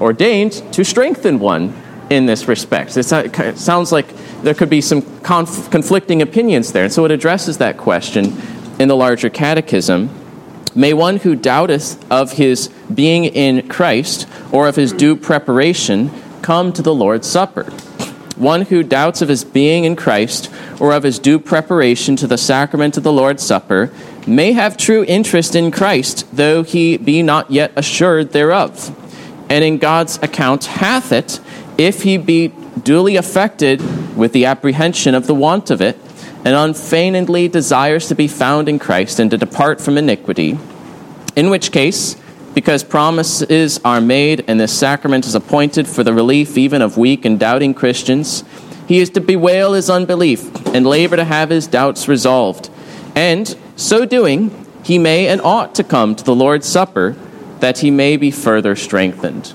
ordained 0.00 0.52
to 0.72 0.84
strengthen 0.84 1.38
one 1.38 1.74
in 2.10 2.26
this 2.26 2.48
respect. 2.48 2.96
it 2.96 3.58
sounds 3.58 3.92
like 3.92 4.06
there 4.42 4.54
could 4.54 4.70
be 4.70 4.80
some 4.80 5.02
conf- 5.20 5.70
conflicting 5.70 6.22
opinions 6.22 6.72
there. 6.72 6.84
And 6.84 6.92
so 6.92 7.04
it 7.04 7.10
addresses 7.10 7.58
that 7.58 7.78
question 7.78 8.36
in 8.78 8.88
the 8.88 8.96
larger 8.96 9.30
catechism. 9.30 10.10
May 10.74 10.92
one 10.92 11.18
who 11.18 11.36
doubteth 11.36 12.10
of 12.10 12.32
his 12.32 12.68
being 12.92 13.24
in 13.24 13.68
Christ 13.68 14.26
or 14.50 14.66
of 14.66 14.76
his 14.76 14.92
due 14.92 15.14
preparation 15.14 16.10
come 16.42 16.72
to 16.72 16.82
the 16.82 16.94
Lord's 16.94 17.28
Supper. 17.28 17.64
One 18.36 18.62
who 18.62 18.82
doubts 18.82 19.22
of 19.22 19.28
his 19.28 19.44
being 19.44 19.84
in 19.84 19.94
Christ 19.94 20.50
or 20.80 20.92
of 20.92 21.04
his 21.04 21.20
due 21.20 21.38
preparation 21.38 22.16
to 22.16 22.26
the 22.26 22.36
sacrament 22.36 22.96
of 22.96 23.04
the 23.04 23.12
Lord's 23.12 23.44
Supper 23.44 23.92
may 24.26 24.52
have 24.52 24.76
true 24.76 25.04
interest 25.06 25.54
in 25.54 25.70
Christ, 25.70 26.26
though 26.32 26.64
he 26.64 26.96
be 26.96 27.22
not 27.22 27.50
yet 27.50 27.72
assured 27.76 28.32
thereof. 28.32 28.90
And 29.48 29.62
in 29.62 29.78
God's 29.78 30.18
account 30.22 30.64
hath 30.64 31.12
it, 31.12 31.38
if 31.78 32.02
he 32.02 32.16
be 32.16 32.48
duly 32.82 33.14
affected 33.14 33.80
with 34.16 34.32
the 34.32 34.46
apprehension 34.46 35.14
of 35.14 35.28
the 35.28 35.34
want 35.34 35.70
of 35.70 35.80
it, 35.80 35.96
and 36.44 36.54
unfeignedly 36.54 37.48
desires 37.48 38.08
to 38.08 38.14
be 38.14 38.28
found 38.28 38.68
in 38.68 38.78
Christ 38.78 39.18
and 39.18 39.30
to 39.30 39.38
depart 39.38 39.80
from 39.80 39.96
iniquity, 39.96 40.58
in 41.36 41.50
which 41.50 41.72
case, 41.72 42.16
because 42.54 42.84
promises 42.84 43.80
are 43.84 44.00
made 44.00 44.44
and 44.46 44.60
this 44.60 44.78
sacrament 44.78 45.26
is 45.26 45.34
appointed 45.34 45.88
for 45.88 46.04
the 46.04 46.14
relief 46.14 46.56
even 46.56 46.82
of 46.82 46.96
weak 46.96 47.24
and 47.24 47.40
doubting 47.40 47.74
Christians, 47.74 48.44
he 48.86 48.98
is 49.00 49.10
to 49.10 49.20
bewail 49.20 49.72
his 49.72 49.88
unbelief 49.88 50.54
and 50.66 50.86
labor 50.86 51.16
to 51.16 51.24
have 51.24 51.50
his 51.50 51.66
doubts 51.66 52.06
resolved. 52.06 52.70
And, 53.14 53.56
so 53.76 54.04
doing, 54.04 54.66
he 54.84 54.98
may 54.98 55.26
and 55.28 55.40
ought 55.40 55.74
to 55.76 55.84
come 55.84 56.14
to 56.14 56.22
the 56.22 56.34
Lord's 56.34 56.68
Supper 56.68 57.16
that 57.60 57.78
he 57.78 57.90
may 57.90 58.16
be 58.16 58.30
further 58.30 58.76
strengthened. 58.76 59.54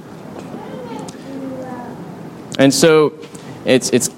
And 2.58 2.74
so 2.74 3.14
it's, 3.66 3.90
it's 3.92 4.10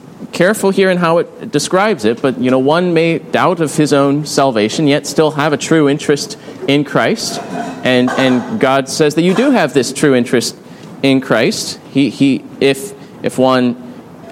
careful 0.41 0.71
here 0.71 0.89
in 0.89 0.97
how 0.97 1.19
it 1.19 1.51
describes 1.51 2.03
it, 2.03 2.19
but 2.19 2.35
you 2.39 2.49
know, 2.49 2.57
one 2.57 2.95
may 2.95 3.19
doubt 3.19 3.59
of 3.59 3.75
his 3.75 3.93
own 3.93 4.25
salvation, 4.25 4.87
yet 4.87 5.05
still 5.05 5.29
have 5.29 5.53
a 5.53 5.57
true 5.57 5.87
interest 5.87 6.35
in 6.67 6.83
Christ. 6.83 7.39
And, 7.85 8.09
and 8.09 8.59
God 8.59 8.89
says 8.89 9.13
that 9.13 9.21
you 9.21 9.35
do 9.35 9.51
have 9.51 9.75
this 9.75 9.93
true 9.93 10.15
interest 10.15 10.57
in 11.03 11.21
Christ. 11.21 11.79
He, 11.91 12.09
he, 12.09 12.43
if, 12.59 12.91
if 13.23 13.37
one 13.37 13.75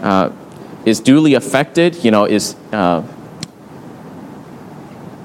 uh, 0.02 0.32
is 0.84 1.00
duly 1.00 1.36
affected, 1.36 2.04
you 2.04 2.10
know, 2.10 2.26
is 2.26 2.56
uh, 2.74 3.04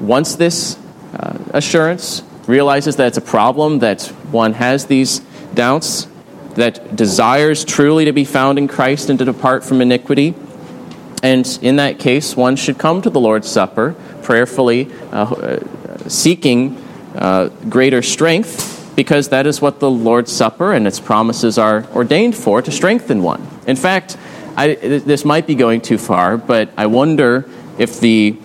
wants 0.02 0.34
this 0.34 0.78
uh, 1.14 1.38
assurance, 1.54 2.22
realizes 2.46 2.96
that 2.96 3.06
it's 3.06 3.16
a 3.16 3.22
problem, 3.22 3.78
that 3.78 4.02
one 4.30 4.52
has 4.52 4.84
these 4.84 5.20
doubts, 5.54 6.08
that 6.56 6.94
desires 6.94 7.64
truly 7.64 8.04
to 8.04 8.12
be 8.12 8.26
found 8.26 8.58
in 8.58 8.68
Christ 8.68 9.08
and 9.08 9.18
to 9.18 9.24
depart 9.24 9.64
from 9.64 9.80
iniquity. 9.80 10.34
And 11.24 11.58
in 11.62 11.76
that 11.76 11.98
case, 11.98 12.36
one 12.36 12.54
should 12.54 12.76
come 12.76 13.00
to 13.00 13.08
the 13.08 13.18
Lord's 13.18 13.48
Supper 13.48 13.94
prayerfully, 14.22 14.92
uh, 15.10 15.58
seeking 16.06 16.76
uh, 17.16 17.48
greater 17.70 18.02
strength, 18.02 18.92
because 18.94 19.30
that 19.30 19.46
is 19.46 19.62
what 19.62 19.80
the 19.80 19.90
Lord's 19.90 20.30
Supper 20.30 20.74
and 20.74 20.86
its 20.86 21.00
promises 21.00 21.56
are 21.56 21.86
ordained 21.94 22.36
for 22.36 22.60
to 22.60 22.70
strengthen 22.70 23.22
one. 23.22 23.40
In 23.66 23.74
fact, 23.74 24.18
I, 24.54 24.74
this 24.74 25.24
might 25.24 25.46
be 25.46 25.54
going 25.54 25.80
too 25.80 25.96
far, 25.96 26.36
but 26.36 26.68
I 26.76 26.86
wonder 26.86 27.48
if 27.78 28.00
the 28.00 28.36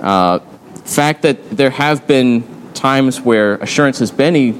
uh, 0.00 0.38
fact 0.84 1.22
that 1.22 1.50
there 1.50 1.70
have 1.70 2.06
been 2.06 2.44
times 2.72 3.20
where 3.20 3.56
assurance 3.56 3.98
has 3.98 4.12
been 4.12 4.36
a 4.36 4.54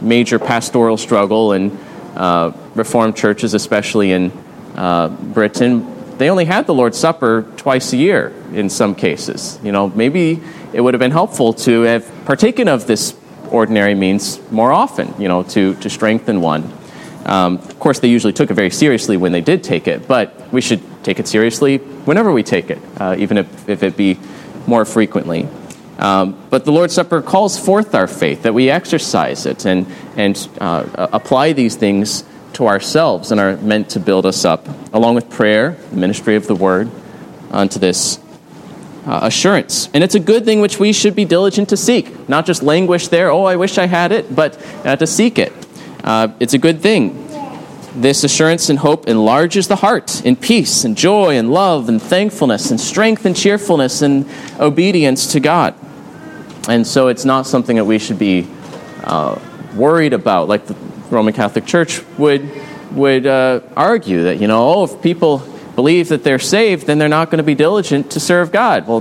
major 0.00 0.38
pastoral 0.38 0.96
struggle 0.96 1.52
in 1.52 1.76
uh, 2.14 2.52
Reformed 2.76 3.16
churches, 3.16 3.54
especially 3.54 4.12
in 4.12 4.30
uh, 4.76 5.08
Britain, 5.08 5.91
they 6.18 6.30
only 6.30 6.44
had 6.44 6.66
the 6.66 6.74
Lord's 6.74 6.98
Supper 6.98 7.46
twice 7.56 7.92
a 7.92 7.96
year 7.96 8.32
in 8.52 8.68
some 8.70 8.94
cases. 8.94 9.58
You 9.62 9.72
know, 9.72 9.88
maybe 9.88 10.40
it 10.72 10.80
would 10.80 10.94
have 10.94 10.98
been 11.00 11.10
helpful 11.10 11.52
to 11.54 11.82
have 11.82 12.10
partaken 12.24 12.68
of 12.68 12.86
this 12.86 13.16
ordinary 13.50 13.94
means 13.94 14.40
more 14.50 14.72
often, 14.72 15.14
you 15.20 15.28
know, 15.28 15.42
to, 15.42 15.74
to 15.76 15.90
strengthen 15.90 16.40
one. 16.40 16.72
Um, 17.24 17.58
of 17.58 17.78
course, 17.78 18.00
they 18.00 18.08
usually 18.08 18.32
took 18.32 18.50
it 18.50 18.54
very 18.54 18.70
seriously 18.70 19.16
when 19.16 19.32
they 19.32 19.40
did 19.40 19.62
take 19.62 19.86
it, 19.86 20.08
but 20.08 20.52
we 20.52 20.60
should 20.60 20.80
take 21.04 21.20
it 21.20 21.28
seriously 21.28 21.78
whenever 21.78 22.32
we 22.32 22.42
take 22.42 22.70
it, 22.70 22.78
uh, 22.98 23.14
even 23.18 23.38
if, 23.38 23.68
if 23.68 23.82
it 23.82 23.96
be 23.96 24.18
more 24.66 24.84
frequently. 24.84 25.48
Um, 25.98 26.36
but 26.50 26.64
the 26.64 26.72
Lord's 26.72 26.94
Supper 26.94 27.22
calls 27.22 27.58
forth 27.58 27.94
our 27.94 28.08
faith, 28.08 28.42
that 28.42 28.54
we 28.54 28.70
exercise 28.70 29.46
it 29.46 29.66
and, 29.66 29.86
and 30.16 30.48
uh, 30.60 31.08
apply 31.12 31.52
these 31.52 31.76
things 31.76 32.24
to 32.54 32.66
ourselves 32.66 33.30
and 33.30 33.40
are 33.40 33.56
meant 33.58 33.90
to 33.90 34.00
build 34.00 34.26
us 34.26 34.44
up, 34.44 34.68
along 34.92 35.14
with 35.14 35.30
prayer, 35.30 35.76
the 35.90 35.96
ministry 35.96 36.36
of 36.36 36.46
the 36.46 36.54
Word, 36.54 36.90
unto 37.50 37.78
this 37.78 38.18
uh, 39.06 39.20
assurance. 39.22 39.88
And 39.92 40.04
it's 40.04 40.14
a 40.14 40.20
good 40.20 40.44
thing 40.44 40.60
which 40.60 40.78
we 40.78 40.92
should 40.92 41.14
be 41.14 41.24
diligent 41.24 41.68
to 41.70 41.76
seek, 41.76 42.28
not 42.28 42.46
just 42.46 42.62
languish 42.62 43.08
there, 43.08 43.30
oh, 43.30 43.44
I 43.44 43.56
wish 43.56 43.78
I 43.78 43.86
had 43.86 44.12
it, 44.12 44.34
but 44.34 44.60
uh, 44.84 44.96
to 44.96 45.06
seek 45.06 45.38
it. 45.38 45.52
Uh, 46.04 46.28
it's 46.40 46.54
a 46.54 46.58
good 46.58 46.80
thing. 46.80 47.18
This 47.94 48.24
assurance 48.24 48.70
and 48.70 48.78
hope 48.78 49.06
enlarges 49.06 49.68
the 49.68 49.76
heart 49.76 50.24
in 50.24 50.36
peace 50.36 50.84
and 50.84 50.96
joy 50.96 51.36
and 51.36 51.50
love 51.50 51.88
and 51.90 52.00
thankfulness 52.00 52.70
and 52.70 52.80
strength 52.80 53.26
and 53.26 53.36
cheerfulness 53.36 54.00
and 54.00 54.26
obedience 54.58 55.32
to 55.32 55.40
God. 55.40 55.74
And 56.68 56.86
so 56.86 57.08
it's 57.08 57.24
not 57.24 57.46
something 57.46 57.76
that 57.76 57.84
we 57.84 57.98
should 57.98 58.18
be 58.18 58.48
uh, 59.04 59.38
worried 59.74 60.14
about, 60.14 60.48
like 60.48 60.66
the 60.66 60.74
Roman 61.12 61.32
Catholic 61.32 61.66
Church 61.66 62.02
would, 62.18 62.48
would 62.92 63.26
uh, 63.26 63.60
argue 63.76 64.24
that, 64.24 64.40
you 64.40 64.48
know, 64.48 64.72
oh, 64.72 64.84
if 64.84 65.02
people 65.02 65.38
believe 65.74 66.08
that 66.08 66.24
they're 66.24 66.38
saved, 66.38 66.86
then 66.86 66.98
they're 66.98 67.08
not 67.08 67.30
going 67.30 67.38
to 67.38 67.44
be 67.44 67.54
diligent 67.54 68.12
to 68.12 68.20
serve 68.20 68.50
God. 68.50 68.88
Well, 68.88 69.00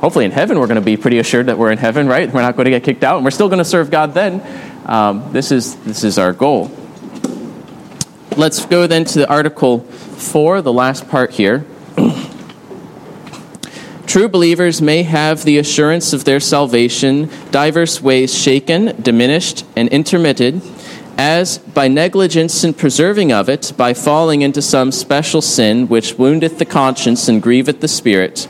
hopefully 0.00 0.24
in 0.24 0.30
heaven 0.30 0.58
we're 0.58 0.66
going 0.66 0.80
to 0.80 0.84
be 0.84 0.96
pretty 0.96 1.18
assured 1.18 1.46
that 1.46 1.58
we're 1.58 1.70
in 1.70 1.78
heaven, 1.78 2.08
right? 2.08 2.32
We're 2.32 2.42
not 2.42 2.56
going 2.56 2.64
to 2.64 2.70
get 2.70 2.82
kicked 2.84 3.04
out, 3.04 3.16
and 3.16 3.24
we're 3.24 3.30
still 3.30 3.48
going 3.48 3.58
to 3.58 3.64
serve 3.64 3.90
God 3.90 4.14
then. 4.14 4.42
Um, 4.86 5.32
this, 5.32 5.52
is, 5.52 5.76
this 5.84 6.02
is 6.02 6.18
our 6.18 6.32
goal. 6.32 6.70
Let's 8.36 8.64
go 8.66 8.86
then 8.86 9.04
to 9.06 9.28
Article 9.28 9.80
4, 9.80 10.62
the 10.62 10.72
last 10.72 11.08
part 11.08 11.32
here. 11.32 11.66
True 14.06 14.28
believers 14.28 14.82
may 14.82 15.04
have 15.04 15.44
the 15.44 15.58
assurance 15.58 16.12
of 16.12 16.24
their 16.24 16.40
salvation 16.40 17.30
diverse 17.50 18.02
ways 18.02 18.36
shaken, 18.36 19.00
diminished, 19.00 19.64
and 19.76 19.88
intermitted, 19.88 20.60
as 21.18 21.58
by 21.58 21.88
negligence 21.88 22.64
in 22.64 22.74
preserving 22.74 23.32
of 23.32 23.48
it, 23.48 23.72
by 23.76 23.94
falling 23.94 24.42
into 24.42 24.62
some 24.62 24.92
special 24.92 25.42
sin 25.42 25.88
which 25.88 26.18
woundeth 26.18 26.58
the 26.58 26.64
conscience 26.64 27.28
and 27.28 27.42
grieveth 27.42 27.80
the 27.80 27.88
spirit, 27.88 28.48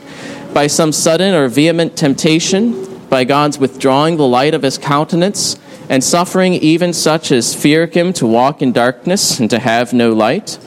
by 0.53 0.67
some 0.67 0.91
sudden 0.91 1.33
or 1.33 1.47
vehement 1.47 1.97
temptation, 1.97 2.97
by 3.09 3.23
God's 3.23 3.59
withdrawing 3.59 4.17
the 4.17 4.27
light 4.27 4.53
of 4.53 4.63
his 4.63 4.77
countenance, 4.77 5.57
and 5.89 6.03
suffering 6.03 6.53
even 6.53 6.93
such 6.93 7.31
as 7.31 7.53
fear 7.53 7.85
him 7.87 8.13
to 8.13 8.25
walk 8.25 8.61
in 8.61 8.71
darkness 8.71 9.39
and 9.39 9.49
to 9.49 9.59
have 9.59 9.93
no 9.93 10.13
light. 10.13 10.57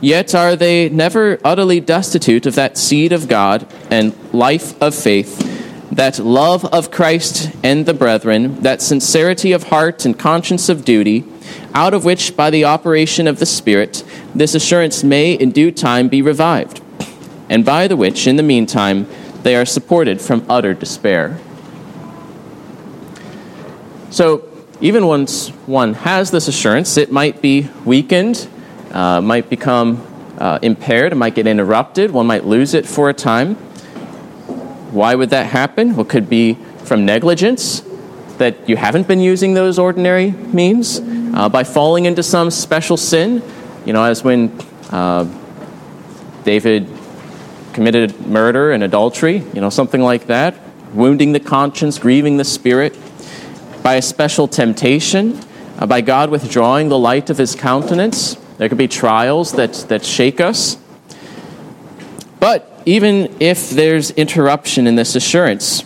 Yet 0.00 0.34
are 0.34 0.56
they 0.56 0.88
never 0.88 1.38
utterly 1.44 1.78
destitute 1.78 2.46
of 2.46 2.56
that 2.56 2.76
seed 2.76 3.12
of 3.12 3.28
God 3.28 3.66
and 3.90 4.12
life 4.32 4.80
of 4.82 4.94
faith, 4.94 5.38
that 5.92 6.18
love 6.18 6.64
of 6.64 6.90
Christ 6.90 7.50
and 7.62 7.86
the 7.86 7.94
brethren, 7.94 8.60
that 8.62 8.82
sincerity 8.82 9.52
of 9.52 9.64
heart 9.64 10.04
and 10.04 10.18
conscience 10.18 10.68
of 10.68 10.84
duty, 10.84 11.24
out 11.74 11.94
of 11.94 12.04
which, 12.04 12.36
by 12.36 12.50
the 12.50 12.64
operation 12.64 13.26
of 13.26 13.38
the 13.38 13.46
Spirit, 13.46 14.04
this 14.34 14.54
assurance 14.54 15.02
may 15.02 15.32
in 15.32 15.50
due 15.50 15.70
time 15.70 16.08
be 16.08 16.22
revived, 16.22 16.80
and 17.48 17.64
by 17.64 17.88
the 17.88 17.96
which, 17.96 18.26
in 18.26 18.36
the 18.36 18.42
meantime, 18.42 19.06
they 19.42 19.56
are 19.56 19.64
supported 19.64 20.20
from 20.20 20.44
utter 20.48 20.74
despair. 20.74 21.38
So, 24.10 24.48
even 24.80 25.06
once 25.06 25.48
one 25.66 25.94
has 25.94 26.30
this 26.30 26.48
assurance, 26.48 26.96
it 26.96 27.12
might 27.12 27.40
be 27.40 27.68
weakened, 27.84 28.48
uh, 28.90 29.20
might 29.20 29.48
become 29.48 30.06
uh, 30.38 30.58
impaired, 30.60 31.12
it 31.12 31.16
might 31.16 31.34
get 31.34 31.46
interrupted, 31.46 32.10
one 32.10 32.26
might 32.26 32.44
lose 32.44 32.74
it 32.74 32.86
for 32.86 33.08
a 33.08 33.14
time. 33.14 33.54
Why 34.92 35.14
would 35.14 35.30
that 35.30 35.46
happen? 35.46 35.96
Well, 35.96 36.04
could 36.04 36.28
be 36.28 36.58
from 36.84 37.06
negligence, 37.06 37.82
that 38.38 38.68
you 38.68 38.76
haven't 38.76 39.06
been 39.06 39.20
using 39.20 39.54
those 39.54 39.78
ordinary 39.78 40.32
means, 40.32 41.00
uh, 41.32 41.48
by 41.48 41.64
falling 41.64 42.04
into 42.04 42.22
some 42.22 42.50
special 42.50 42.96
sin, 42.96 43.42
you 43.84 43.92
know, 43.92 44.04
as 44.04 44.22
when 44.22 44.56
uh, 44.90 45.26
David 46.44 46.88
committed 47.72 48.26
murder 48.26 48.72
and 48.72 48.82
adultery, 48.82 49.38
you 49.54 49.60
know, 49.60 49.70
something 49.70 50.00
like 50.00 50.26
that, 50.26 50.54
wounding 50.92 51.32
the 51.32 51.40
conscience, 51.40 51.98
grieving 51.98 52.36
the 52.36 52.44
spirit 52.44 52.96
by 53.82 53.94
a 53.94 54.02
special 54.02 54.46
temptation, 54.46 55.40
uh, 55.78 55.86
by 55.86 56.00
God 56.00 56.30
withdrawing 56.30 56.88
the 56.88 56.98
light 56.98 57.30
of 57.30 57.38
his 57.38 57.54
countenance. 57.54 58.34
There 58.58 58.68
could 58.68 58.78
be 58.78 58.88
trials 58.88 59.52
that, 59.52 59.72
that 59.88 60.04
shake 60.04 60.40
us. 60.40 60.76
But 62.38 62.68
even 62.84 63.34
if 63.40 63.70
there's 63.70 64.10
interruption 64.10 64.86
in 64.86 64.96
this 64.96 65.16
assurance, 65.16 65.84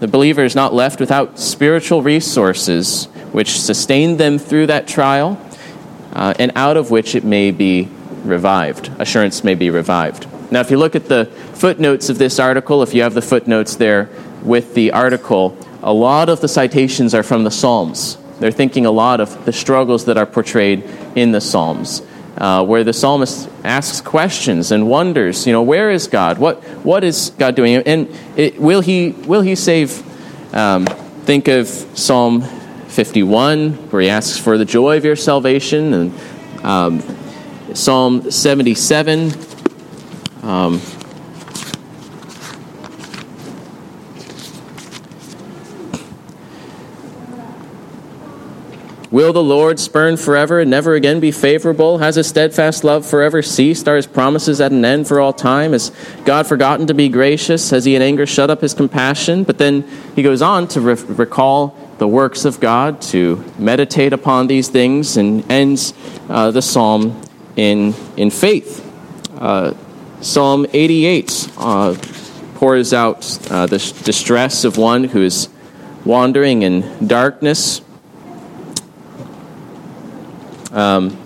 the 0.00 0.08
believer 0.08 0.44
is 0.44 0.54
not 0.54 0.72
left 0.72 1.00
without 1.00 1.38
spiritual 1.38 2.02
resources 2.02 3.08
which 3.32 3.60
sustained 3.60 4.18
them 4.18 4.38
through 4.38 4.66
that 4.66 4.88
trial 4.88 5.40
uh, 6.12 6.34
and 6.38 6.52
out 6.54 6.76
of 6.76 6.90
which 6.90 7.14
it 7.14 7.24
may 7.24 7.50
be 7.50 7.88
revived. 8.24 8.90
Assurance 8.98 9.44
may 9.44 9.54
be 9.54 9.70
revived. 9.70 10.26
Now, 10.50 10.60
if 10.60 10.70
you 10.70 10.78
look 10.78 10.96
at 10.96 11.06
the 11.06 11.26
footnotes 11.54 12.08
of 12.08 12.18
this 12.18 12.38
article, 12.38 12.82
if 12.82 12.94
you 12.94 13.02
have 13.02 13.14
the 13.14 13.22
footnotes 13.22 13.76
there 13.76 14.08
with 14.42 14.74
the 14.74 14.92
article, 14.92 15.56
a 15.82 15.92
lot 15.92 16.28
of 16.28 16.40
the 16.40 16.48
citations 16.48 17.14
are 17.14 17.22
from 17.22 17.44
the 17.44 17.50
Psalms. 17.50 18.16
They're 18.40 18.50
thinking 18.50 18.86
a 18.86 18.90
lot 18.90 19.20
of 19.20 19.44
the 19.44 19.52
struggles 19.52 20.06
that 20.06 20.16
are 20.16 20.26
portrayed 20.26 20.84
in 21.14 21.32
the 21.32 21.40
Psalms, 21.40 22.02
uh, 22.38 22.64
where 22.64 22.84
the 22.84 22.92
psalmist 22.92 23.48
asks 23.64 24.00
questions 24.00 24.70
and 24.70 24.88
wonders, 24.88 25.46
you 25.46 25.52
know, 25.52 25.62
where 25.62 25.90
is 25.90 26.06
God? 26.06 26.38
What, 26.38 26.62
what 26.84 27.04
is 27.04 27.30
God 27.36 27.54
doing? 27.54 27.76
And 27.76 28.08
it, 28.36 28.58
will, 28.60 28.80
he, 28.80 29.10
will 29.10 29.42
he 29.42 29.54
save? 29.54 30.04
Um, 30.54 30.86
think 30.86 31.48
of 31.48 31.66
Psalm 31.68 32.42
51, 32.98 33.74
where 33.92 34.02
he 34.02 34.08
asks 34.08 34.38
for 34.38 34.58
the 34.58 34.64
joy 34.64 34.96
of 34.96 35.04
your 35.04 35.14
salvation, 35.14 35.94
and 35.94 36.12
um, 36.64 37.00
Psalm 37.72 38.28
77. 38.28 39.30
Um, 40.42 40.80
Will 49.12 49.32
the 49.32 49.42
Lord 49.44 49.78
spurn 49.78 50.16
forever 50.16 50.58
and 50.58 50.68
never 50.68 50.94
again 50.94 51.20
be 51.20 51.30
favorable? 51.30 51.98
Has 51.98 52.16
his 52.16 52.26
steadfast 52.26 52.82
love 52.82 53.06
forever 53.06 53.42
ceased? 53.42 53.86
Are 53.86 53.94
his 53.94 54.08
promises 54.08 54.60
at 54.60 54.72
an 54.72 54.84
end 54.84 55.06
for 55.06 55.20
all 55.20 55.32
time? 55.32 55.70
Has 55.70 55.92
God 56.24 56.48
forgotten 56.48 56.88
to 56.88 56.94
be 56.94 57.08
gracious? 57.08 57.70
Has 57.70 57.84
he 57.84 57.94
in 57.94 58.02
anger 58.02 58.26
shut 58.26 58.50
up 58.50 58.60
his 58.60 58.74
compassion? 58.74 59.44
But 59.44 59.58
then 59.58 59.88
he 60.16 60.24
goes 60.24 60.42
on 60.42 60.66
to 60.68 60.80
re- 60.80 60.94
recall 60.94 61.87
the 61.98 62.08
works 62.08 62.44
of 62.44 62.60
God, 62.60 63.00
to 63.02 63.44
meditate 63.58 64.12
upon 64.12 64.46
these 64.46 64.68
things, 64.68 65.16
and 65.16 65.50
ends 65.50 65.92
uh, 66.28 66.50
the 66.50 66.62
psalm 66.62 67.20
in, 67.56 67.94
in 68.16 68.30
faith. 68.30 68.84
Uh, 69.36 69.74
psalm 70.20 70.66
88 70.72 71.52
uh, 71.58 71.94
pours 72.54 72.92
out 72.92 73.50
uh, 73.50 73.66
the 73.66 73.78
distress 74.04 74.64
of 74.64 74.76
one 74.76 75.04
who 75.04 75.22
is 75.22 75.48
wandering 76.04 76.62
in 76.62 77.06
darkness. 77.06 77.80
Um, 80.72 81.16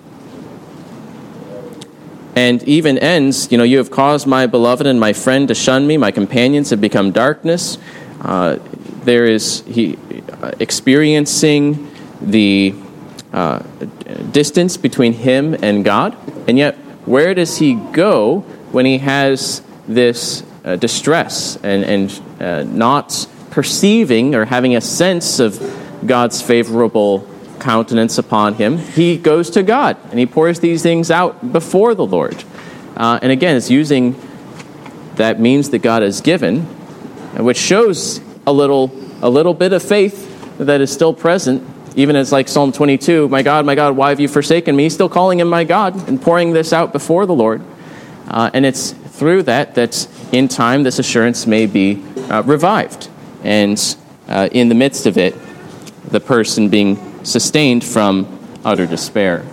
and 2.34 2.62
even 2.62 2.96
ends, 2.98 3.52
you 3.52 3.58
know, 3.58 3.64
you 3.64 3.76
have 3.76 3.90
caused 3.90 4.26
my 4.26 4.46
beloved 4.46 4.86
and 4.86 4.98
my 4.98 5.12
friend 5.12 5.48
to 5.48 5.54
shun 5.54 5.86
me. 5.86 5.98
My 5.98 6.10
companions 6.10 6.70
have 6.70 6.80
become 6.80 7.12
darkness. 7.12 7.76
Uh, 8.22 8.58
there 9.04 9.26
is 9.26 9.62
he 9.66 9.98
experiencing 10.58 11.90
the 12.20 12.74
uh, 13.32 13.60
distance 14.30 14.76
between 14.76 15.12
him 15.12 15.54
and 15.62 15.84
God, 15.84 16.16
and 16.48 16.58
yet 16.58 16.76
where 17.06 17.34
does 17.34 17.58
he 17.58 17.74
go 17.74 18.40
when 18.72 18.86
he 18.86 18.98
has 18.98 19.62
this 19.88 20.42
uh, 20.64 20.76
distress 20.76 21.56
and 21.62 21.84
and 21.84 22.22
uh, 22.40 22.62
not 22.62 23.26
perceiving 23.50 24.34
or 24.34 24.46
having 24.46 24.74
a 24.74 24.80
sense 24.80 25.38
of 25.38 25.60
God's 26.06 26.40
favorable 26.40 27.28
countenance 27.60 28.18
upon 28.18 28.54
him, 28.54 28.78
he 28.78 29.16
goes 29.16 29.50
to 29.50 29.62
God 29.62 29.96
and 30.10 30.18
he 30.18 30.26
pours 30.26 30.60
these 30.60 30.82
things 30.82 31.10
out 31.10 31.52
before 31.52 31.94
the 31.94 32.04
Lord. 32.04 32.42
Uh, 32.96 33.18
and 33.22 33.30
again, 33.30 33.56
it's 33.56 33.70
using 33.70 34.20
that 35.16 35.38
means 35.38 35.70
that 35.70 35.80
God 35.80 36.02
has 36.02 36.20
given, 36.20 36.62
which 37.36 37.58
shows 37.58 38.20
a 38.46 38.52
little, 38.52 38.88
a 39.22 39.30
little 39.30 39.54
bit 39.54 39.72
of 39.72 39.82
faith 39.82 40.58
that 40.58 40.80
is 40.80 40.92
still 40.92 41.14
present, 41.14 41.66
even 41.94 42.16
as 42.16 42.32
like 42.32 42.48
Psalm 42.48 42.72
22, 42.72 43.28
my 43.28 43.42
God, 43.42 43.64
my 43.64 43.74
God, 43.74 43.96
why 43.96 44.08
have 44.08 44.18
you 44.18 44.28
forsaken 44.28 44.74
me? 44.74 44.82
He's 44.84 44.94
still 44.94 45.08
calling 45.08 45.38
him 45.40 45.48
my 45.48 45.64
God 45.64 46.08
and 46.08 46.20
pouring 46.20 46.52
this 46.52 46.72
out 46.72 46.92
before 46.92 47.24
the 47.24 47.34
Lord. 47.34 47.62
Uh, 48.28 48.50
and 48.52 48.66
it's 48.66 48.90
through 48.90 49.44
that 49.44 49.76
that 49.76 50.08
in 50.32 50.48
time 50.48 50.82
this 50.82 50.98
assurance 50.98 51.46
may 51.46 51.66
be 51.66 52.02
uh, 52.28 52.42
revived. 52.42 53.08
And 53.44 53.96
uh, 54.28 54.48
in 54.50 54.68
the 54.68 54.74
midst 54.74 55.06
of 55.06 55.16
it, 55.16 55.36
the 56.10 56.20
person 56.20 56.68
being 56.68 57.24
sustained 57.24 57.84
from 57.84 58.26
utter 58.64 58.86
despair. 58.86 59.44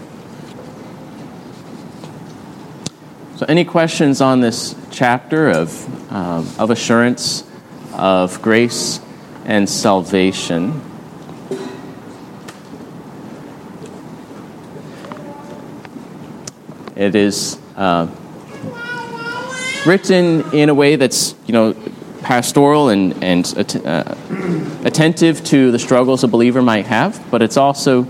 So, 3.38 3.46
any 3.48 3.64
questions 3.64 4.20
on 4.20 4.42
this 4.42 4.76
chapter 4.92 5.50
of, 5.50 6.12
um, 6.12 6.48
of 6.58 6.72
assurance, 6.72 7.44
of 7.94 8.42
grace, 8.42 9.00
and 9.46 9.70
salvation? 9.70 10.82
It 16.96 17.16
is 17.16 17.58
uh, 17.78 18.08
written 19.86 20.44
in 20.54 20.70
a 20.70 20.74
way 20.74 20.98
that's, 20.98 21.34
you 21.46 21.54
know, 21.54 21.74
pastoral 22.22 22.90
and, 22.90 23.24
and 23.24 23.46
uh, 23.86 24.16
attentive 24.84 25.44
to 25.46 25.72
the 25.72 25.80
struggles 25.80 26.24
a 26.24 26.28
believer 26.28 26.62
might 26.62 26.86
have, 26.88 27.26
but 27.32 27.42
it's 27.42 27.58
also 27.58 28.06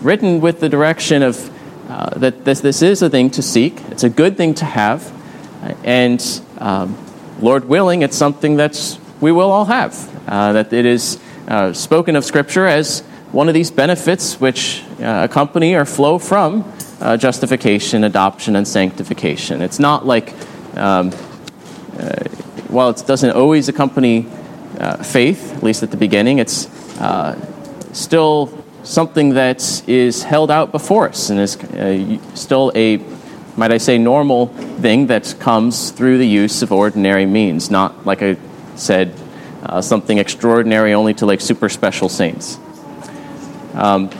written 0.00 0.40
with 0.40 0.60
the 0.60 0.68
direction 0.68 1.22
of 1.22 1.50
uh, 1.88 2.18
that 2.18 2.44
this, 2.44 2.60
this 2.60 2.82
is 2.82 3.02
a 3.02 3.10
thing 3.10 3.30
to 3.30 3.42
seek, 3.42 3.78
it's 3.90 4.04
a 4.04 4.08
good 4.08 4.36
thing 4.36 4.54
to 4.54 4.64
have, 4.64 5.12
and 5.84 6.40
um, 6.58 6.96
Lord 7.40 7.66
willing, 7.66 8.02
it's 8.02 8.16
something 8.16 8.56
that 8.56 8.98
we 9.20 9.32
will 9.32 9.50
all 9.50 9.66
have. 9.66 10.13
Uh, 10.26 10.52
that 10.54 10.72
it 10.72 10.86
is 10.86 11.18
uh, 11.48 11.72
spoken 11.72 12.16
of 12.16 12.24
Scripture 12.24 12.66
as 12.66 13.00
one 13.32 13.48
of 13.48 13.54
these 13.54 13.70
benefits 13.70 14.40
which 14.40 14.82
uh, 15.00 15.26
accompany 15.28 15.74
or 15.74 15.84
flow 15.84 16.18
from 16.18 16.64
justification, 17.18 18.04
adoption, 18.04 18.56
and 18.56 18.66
sanctification. 18.66 19.60
It's 19.60 19.78
not 19.78 20.06
like 20.06 20.32
um, 20.76 21.12
while 22.68 22.88
it 22.88 23.04
doesn't 23.06 23.32
always 23.32 23.68
accompany 23.68 24.22
faith, 25.02 25.52
at 25.54 25.62
least 25.62 25.82
at 25.82 25.90
the 25.90 25.98
beginning, 25.98 26.38
it's 26.38 26.66
still 27.92 28.64
something 28.84 29.30
that 29.30 29.88
is 29.88 30.22
held 30.22 30.50
out 30.50 30.70
before 30.70 31.08
us 31.08 31.30
and 31.30 31.40
is 31.40 31.56
uh, 31.56 32.18
still 32.34 32.70
a, 32.74 32.98
might 33.56 33.72
I 33.72 33.78
say, 33.78 33.98
normal 33.98 34.46
thing 34.46 35.06
that 35.08 35.34
comes 35.40 35.90
through 35.90 36.18
the 36.18 36.26
use 36.26 36.62
of 36.62 36.70
ordinary 36.70 37.26
means, 37.26 37.70
not, 37.70 38.06
like 38.06 38.22
I 38.22 38.36
said, 38.76 39.14
uh, 39.64 39.80
something 39.80 40.18
extraordinary 40.18 40.94
only 40.94 41.14
to 41.14 41.26
like 41.26 41.40
super 41.40 41.68
special 41.68 42.08
saints. 42.08 42.58
Um, 43.74 44.10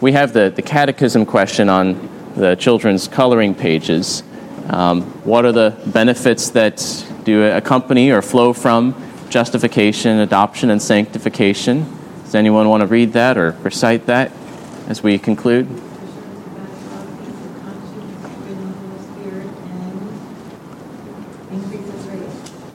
we 0.00 0.12
have 0.12 0.32
the, 0.32 0.50
the 0.50 0.62
catechism 0.62 1.26
question 1.26 1.68
on 1.68 2.08
the 2.34 2.56
children's 2.56 3.08
coloring 3.08 3.54
pages. 3.54 4.22
Um, 4.68 5.02
what 5.24 5.44
are 5.44 5.52
the 5.52 5.76
benefits 5.86 6.50
that 6.50 7.06
do 7.24 7.44
accompany 7.44 8.10
or 8.10 8.22
flow 8.22 8.52
from 8.52 8.94
justification, 9.32 10.18
adoption, 10.18 10.70
and 10.70 10.80
sanctification. 10.80 11.86
Does 12.24 12.34
anyone 12.34 12.68
want 12.68 12.82
to 12.82 12.86
read 12.86 13.14
that 13.14 13.38
or 13.38 13.52
recite 13.62 14.06
that 14.06 14.30
as 14.88 15.02
we 15.02 15.18
conclude? 15.18 15.66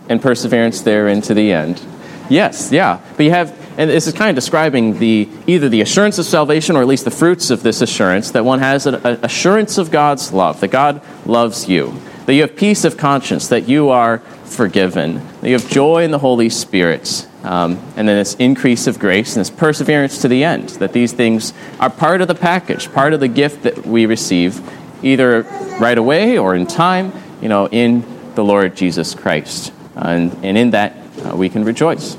And 0.09 0.21
perseverance 0.21 0.81
there 0.81 1.07
into 1.07 1.33
the 1.33 1.51
end. 1.51 1.85
Yes, 2.29 2.71
yeah. 2.71 2.99
But 3.15 3.23
you 3.23 3.31
have, 3.31 3.51
and 3.77 3.89
this 3.89 4.07
is 4.07 4.13
kind 4.13 4.29
of 4.29 4.35
describing 4.35 4.99
the 4.99 5.29
either 5.45 5.69
the 5.69 5.81
assurance 5.81 6.17
of 6.17 6.25
salvation 6.25 6.75
or 6.75 6.81
at 6.81 6.87
least 6.87 7.05
the 7.05 7.11
fruits 7.11 7.49
of 7.49 7.63
this 7.63 7.81
assurance 7.81 8.31
that 8.31 8.43
one 8.43 8.59
has 8.59 8.85
an 8.85 8.95
assurance 9.23 9.77
of 9.77 9.91
God's 9.91 10.33
love, 10.33 10.59
that 10.61 10.69
God 10.69 11.01
loves 11.25 11.69
you, 11.69 11.99
that 12.25 12.33
you 12.33 12.41
have 12.41 12.55
peace 12.55 12.83
of 12.83 12.97
conscience, 12.97 13.47
that 13.47 13.69
you 13.69 13.89
are 13.89 14.19
forgiven. 14.43 15.21
That 15.41 15.49
you 15.49 15.53
have 15.53 15.69
joy 15.69 16.03
in 16.03 16.11
the 16.11 16.19
Holy 16.19 16.49
Spirit. 16.49 17.27
Um, 17.43 17.79
and 17.95 18.07
then 18.07 18.17
this 18.17 18.35
increase 18.35 18.87
of 18.87 18.99
grace 18.99 19.35
and 19.35 19.41
this 19.41 19.49
perseverance 19.49 20.21
to 20.21 20.27
the 20.27 20.43
end. 20.43 20.69
That 20.69 20.93
these 20.93 21.13
things 21.13 21.53
are 21.79 21.89
part 21.89 22.21
of 22.21 22.27
the 22.27 22.35
package, 22.35 22.91
part 22.91 23.13
of 23.13 23.19
the 23.19 23.27
gift 23.27 23.63
that 23.63 23.85
we 23.85 24.05
receive, 24.05 24.61
either 25.03 25.43
right 25.79 25.97
away 25.97 26.37
or 26.37 26.55
in 26.55 26.67
time, 26.67 27.13
you 27.41 27.49
know, 27.49 27.67
in 27.67 28.03
the 28.35 28.43
Lord 28.43 28.75
Jesus 28.75 29.13
Christ. 29.13 29.71
And, 29.95 30.33
and 30.43 30.57
in 30.57 30.71
that, 30.71 30.95
uh, 31.25 31.35
we 31.35 31.49
can 31.49 31.63
rejoice. 31.63 32.17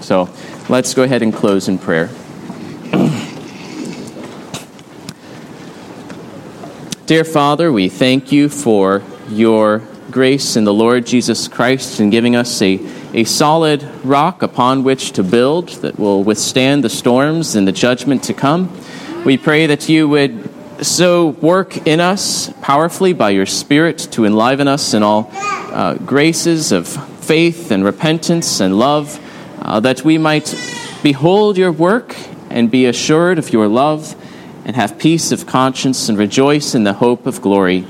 So 0.00 0.28
let's 0.68 0.94
go 0.94 1.02
ahead 1.02 1.22
and 1.22 1.32
close 1.32 1.68
in 1.68 1.78
prayer. 1.78 2.10
Dear 7.06 7.24
Father, 7.24 7.70
we 7.70 7.90
thank 7.90 8.32
you 8.32 8.48
for 8.48 9.02
your 9.28 9.82
grace 10.10 10.56
in 10.56 10.64
the 10.64 10.72
Lord 10.72 11.04
Jesus 11.04 11.48
Christ 11.48 12.00
and 12.00 12.10
giving 12.10 12.34
us 12.34 12.62
a, 12.62 12.80
a 13.12 13.24
solid 13.24 13.82
rock 14.04 14.42
upon 14.42 14.84
which 14.84 15.12
to 15.12 15.22
build 15.22 15.68
that 15.82 15.98
will 15.98 16.22
withstand 16.24 16.82
the 16.82 16.88
storms 16.88 17.56
and 17.56 17.68
the 17.68 17.72
judgment 17.72 18.22
to 18.24 18.32
come. 18.32 18.74
We 19.24 19.36
pray 19.36 19.66
that 19.66 19.88
you 19.88 20.08
would 20.08 20.50
so 20.82 21.28
work 21.28 21.86
in 21.86 22.00
us 22.00 22.50
powerfully 22.62 23.12
by 23.12 23.30
your 23.30 23.46
Spirit 23.46 23.98
to 24.12 24.24
enliven 24.24 24.68
us 24.68 24.94
in 24.94 25.02
all 25.02 25.28
uh, 25.32 25.94
graces 25.94 26.72
of 26.72 26.96
faith 27.26 27.70
and 27.70 27.84
repentance 27.84 28.60
and 28.60 28.78
love, 28.78 29.18
uh, 29.62 29.80
that 29.80 30.04
we 30.04 30.18
might 30.18 30.54
behold 31.02 31.56
your 31.56 31.72
work 31.72 32.14
and 32.50 32.70
be 32.70 32.86
assured 32.86 33.38
of 33.38 33.52
your 33.52 33.66
love 33.66 34.14
and 34.64 34.76
have 34.76 34.98
peace 34.98 35.32
of 35.32 35.46
conscience 35.46 36.08
and 36.08 36.18
rejoice 36.18 36.74
in 36.74 36.84
the 36.84 36.92
hope 36.94 37.26
of 37.26 37.40
glory. 37.40 37.86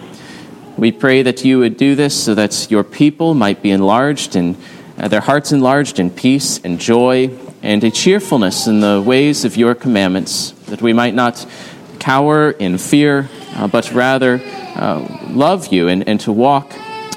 We 0.76 0.92
pray 0.92 1.22
that 1.22 1.44
you 1.44 1.58
would 1.58 1.76
do 1.76 1.94
this 1.94 2.24
so 2.24 2.34
that 2.34 2.70
your 2.70 2.84
people 2.84 3.34
might 3.34 3.62
be 3.62 3.70
enlarged 3.70 4.36
and 4.36 4.56
uh, 4.98 5.08
their 5.08 5.20
hearts 5.20 5.52
enlarged 5.52 5.98
in 5.98 6.10
peace 6.10 6.60
and 6.64 6.78
joy 6.78 7.30
and 7.62 7.82
a 7.82 7.90
cheerfulness 7.90 8.66
in 8.66 8.80
the 8.80 9.02
ways 9.04 9.44
of 9.44 9.56
your 9.56 9.74
commandments, 9.74 10.52
that 10.66 10.82
we 10.82 10.92
might 10.92 11.14
not 11.14 11.46
cower 11.98 12.50
in 12.50 12.78
fear, 12.78 13.28
uh, 13.54 13.66
but 13.66 13.92
rather 13.92 14.40
uh, 14.76 15.28
love 15.30 15.72
you 15.72 15.88
and, 15.88 16.06
and 16.08 16.20
to 16.20 16.32
walk 16.32 16.72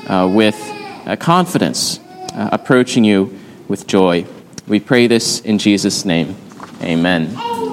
uh, 0.08 0.30
with 0.32 0.56
uh, 1.06 1.16
confidence, 1.16 2.00
uh, 2.38 2.50
approaching 2.52 3.04
you 3.04 3.38
with 3.68 3.88
joy. 3.88 4.26
We 4.68 4.80
pray 4.80 5.08
this 5.08 5.42
in 5.42 5.58
Jesus' 5.58 6.06
name. 6.06 6.36
Amen. 6.82 7.67